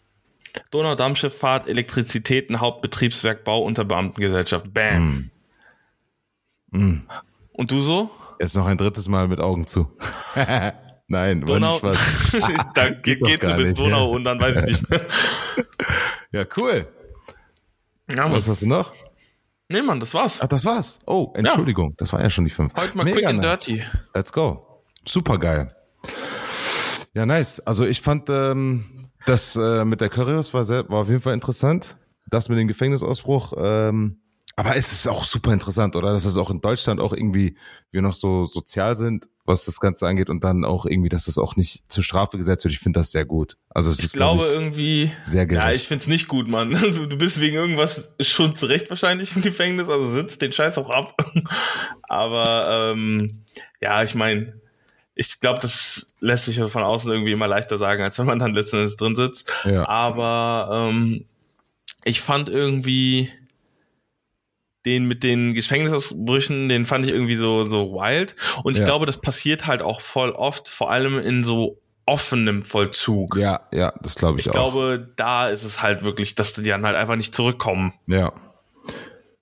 [0.70, 4.72] Donau-Dampfschifffahrt, Elektrizitäten, Hauptbetriebswerk, Bau unter Beamtengesellschaft.
[4.72, 5.30] Bam.
[6.70, 6.78] Mm.
[6.78, 7.02] Mm.
[7.52, 8.10] Und du so?
[8.40, 9.90] Jetzt noch ein drittes Mal mit Augen zu.
[11.08, 11.78] Nein, Donau.
[12.74, 15.06] Da geht, geht's bis nicht, Donau und dann weiß ich nicht mehr.
[16.30, 16.86] ja, cool.
[18.10, 18.92] Ja, Was hast du noch?
[19.72, 20.38] Nee, Mann, das war's.
[20.38, 20.98] Ach, das war's.
[21.06, 21.94] Oh, Entschuldigung, ja.
[21.96, 22.74] das war ja schon die fünf.
[22.76, 23.64] Heute mal Mega quick and nice.
[23.64, 23.82] dirty.
[24.14, 24.82] Let's go.
[25.08, 25.74] Super geil.
[27.14, 27.60] Ja, nice.
[27.60, 31.32] Also ich fand ähm, das äh, mit der Currywurst war, sehr, war auf jeden Fall
[31.32, 31.96] interessant.
[32.28, 33.54] Das mit dem Gefängnisausbruch.
[33.56, 34.20] Ähm,
[34.56, 36.12] aber es ist auch super interessant, oder?
[36.12, 37.56] Dass es auch in Deutschland auch irgendwie
[37.90, 41.36] wir noch so sozial sind was das Ganze angeht und dann auch irgendwie, dass das
[41.36, 42.72] auch nicht zur Strafe gesetzt wird.
[42.72, 43.56] Ich finde das sehr gut.
[43.70, 45.66] Also es ich ist, glaube ich, irgendwie, sehr gerecht.
[45.66, 46.76] ja, ich finde es nicht gut, Mann.
[46.82, 50.90] Also du bist wegen irgendwas schon zurecht wahrscheinlich im Gefängnis, also sitzt den Scheiß auch
[50.90, 51.16] ab.
[52.02, 53.44] Aber ähm,
[53.80, 54.60] ja, ich meine,
[55.14, 58.54] ich glaube, das lässt sich von außen irgendwie immer leichter sagen, als wenn man dann
[58.54, 59.52] letzten Endes drin sitzt.
[59.64, 59.88] Ja.
[59.88, 61.26] Aber ähm,
[62.04, 63.30] ich fand irgendwie
[64.84, 68.36] den mit den Gefängnisausbrüchen, den fand ich irgendwie so, so wild.
[68.62, 68.84] Und ich ja.
[68.84, 73.36] glaube, das passiert halt auch voll oft, vor allem in so offenem Vollzug.
[73.36, 74.54] Ja, ja, das glaube ich, ich auch.
[74.54, 77.94] Ich glaube, da ist es halt wirklich, dass die dann halt einfach nicht zurückkommen.
[78.06, 78.32] Ja.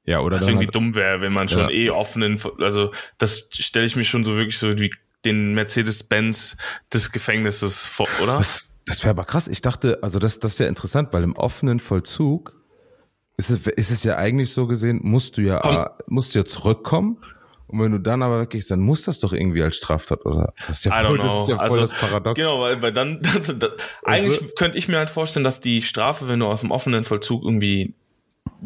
[0.05, 1.71] Ja, oder Was irgendwie halt, dumm wäre, wenn man schon ja.
[1.71, 4.91] eh offenen, also das stelle ich mir schon so wirklich so wie
[5.25, 6.57] den Mercedes-Benz
[6.93, 8.39] des Gefängnisses vor, oder?
[8.39, 9.47] Das, das wäre aber krass.
[9.47, 12.60] Ich dachte, also das, das ist ja interessant, weil im offenen Vollzug
[13.41, 15.87] ist es, ist es ja eigentlich so gesehen, musst du ja, Komm.
[16.07, 17.17] musst du ja zurückkommen.
[17.69, 20.53] Und wenn du dann aber wirklich, dann muss das doch irgendwie als Straftat, oder?
[20.67, 22.39] Das ist ja voll, das, ist ja voll also, das Paradox.
[22.39, 23.71] Genau, weil, weil dann, das, das,
[24.03, 27.05] eigentlich also, könnte ich mir halt vorstellen, dass die Strafe, wenn du aus dem offenen
[27.05, 27.95] Vollzug irgendwie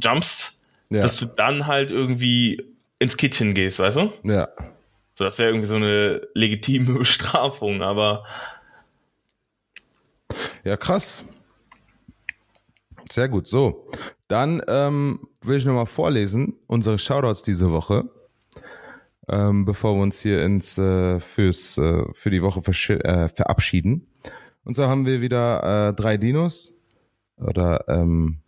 [0.03, 0.59] jumpst,
[0.91, 1.03] ja.
[1.03, 2.63] dass du dann halt irgendwie
[2.99, 4.13] ins Kitchen gehst, weißt du?
[4.25, 4.49] Ja.
[5.15, 8.25] So, das wäre irgendwie so eine legitime Bestrafung, aber.
[10.65, 11.25] Ja, krass.
[13.11, 13.47] Sehr gut.
[13.47, 13.91] So,
[14.29, 18.09] dann ähm, will ich nochmal vorlesen, unsere Shoutouts diese Woche,
[19.29, 24.07] ähm, bevor wir uns hier ins äh, fürs, äh, für die Woche äh, verabschieden.
[24.65, 26.73] Und so haben wir wieder äh, drei Dinos
[27.37, 28.41] oder ähm,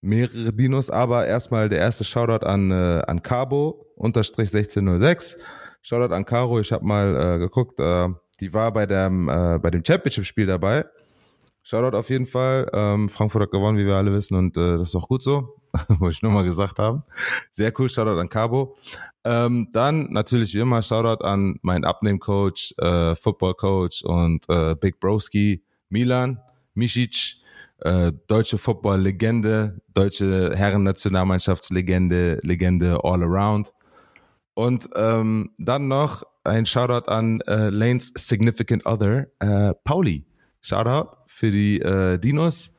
[0.00, 5.38] mehrere Dinos, aber erstmal der erste Shoutout an, äh, an Cabo, unterstrich 1606.
[5.82, 8.08] Shoutout an Caro, ich habe mal äh, geguckt, äh,
[8.40, 10.84] die war bei dem, äh, bei dem Championship-Spiel dabei
[11.68, 12.70] Shoutout auf jeden Fall.
[12.72, 15.56] Ähm, Frankfurt hat gewonnen, wie wir alle wissen, und äh, das ist auch gut so,
[15.98, 17.02] wollte ich nochmal gesagt haben.
[17.50, 18.76] Sehr cool, Shoutout an Cabo.
[19.24, 25.64] Ähm, dann natürlich wie immer Shoutout an meinen Abnehmcoach, äh, Football-Coach und äh, Big Broski,
[25.88, 26.38] Milan
[26.74, 27.38] Misic,
[27.78, 33.72] äh, deutsche Football-Legende, deutsche Herren-Nationalmannschaftslegende, Legende all around.
[34.54, 40.26] Und ähm, dann noch ein Shoutout an äh, Lanes Significant Other, äh, Pauli.
[40.60, 42.74] Shoutout für die äh, Dinos.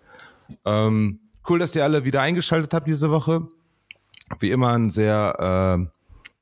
[0.65, 1.19] Ähm,
[1.49, 3.47] cool, dass ihr alle wieder eingeschaltet habt diese Woche.
[4.39, 5.87] Wie immer ein sehr,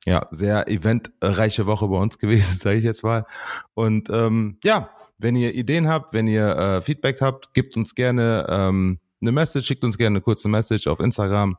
[0.05, 3.25] äh, ja, sehr eventreiche Woche bei uns gewesen, sage ich jetzt mal.
[3.73, 8.45] Und ähm, ja, wenn ihr Ideen habt, wenn ihr äh, Feedback habt, gebt uns gerne
[8.49, 11.57] ähm, eine Message, schickt uns gerne eine kurze Message auf Instagram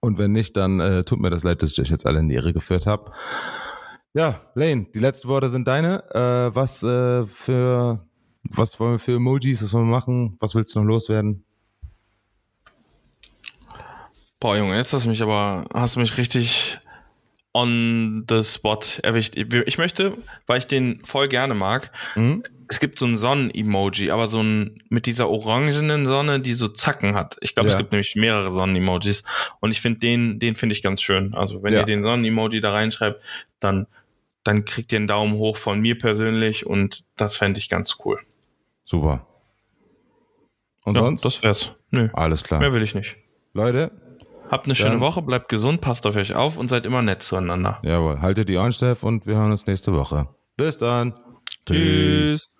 [0.00, 2.28] Und wenn nicht, dann äh, tut mir das leid, dass ich euch jetzt alle in
[2.28, 3.12] die Irre geführt habe.
[4.14, 6.04] Ja, Lane, die letzten Worte sind deine.
[6.14, 8.08] Äh, was äh, für
[8.42, 10.36] was wollen wir für Emojis, was wollen wir machen?
[10.40, 11.44] Was willst du noch loswerden?
[14.40, 16.78] Boah, Junge, jetzt hast du mich aber, hast du mich richtig
[17.52, 19.36] on the spot erwischt.
[19.36, 22.44] Ich möchte, weil ich den voll gerne mag, mhm.
[22.68, 27.14] Es gibt so ein Sonnen-Emoji, aber so ein mit dieser orangenen Sonne, die so Zacken
[27.14, 27.36] hat.
[27.40, 27.74] Ich glaube, ja.
[27.74, 29.24] es gibt nämlich mehrere Sonnen-Emojis
[29.60, 31.34] und ich finde den, den finde ich ganz schön.
[31.34, 31.80] Also wenn ja.
[31.80, 33.22] ihr den Sonnen-Emoji da reinschreibt,
[33.60, 33.86] dann,
[34.44, 38.18] dann kriegt ihr einen Daumen hoch von mir persönlich und das fände ich ganz cool.
[38.84, 39.26] Super.
[40.84, 41.24] Und ja, sonst?
[41.24, 41.72] Das wär's.
[41.90, 42.08] Nö.
[42.12, 42.60] Alles klar.
[42.60, 43.16] Mehr will ich nicht.
[43.54, 43.90] Leute,
[44.50, 47.80] Habt eine schöne Woche, bleibt gesund, passt auf euch auf und seid immer nett zueinander.
[47.82, 50.28] Jawohl, haltet die Ohren steif und wir hören uns nächste Woche.
[50.56, 51.12] Bis dann.
[51.66, 51.76] Tschüss.
[51.76, 52.57] Tschüss.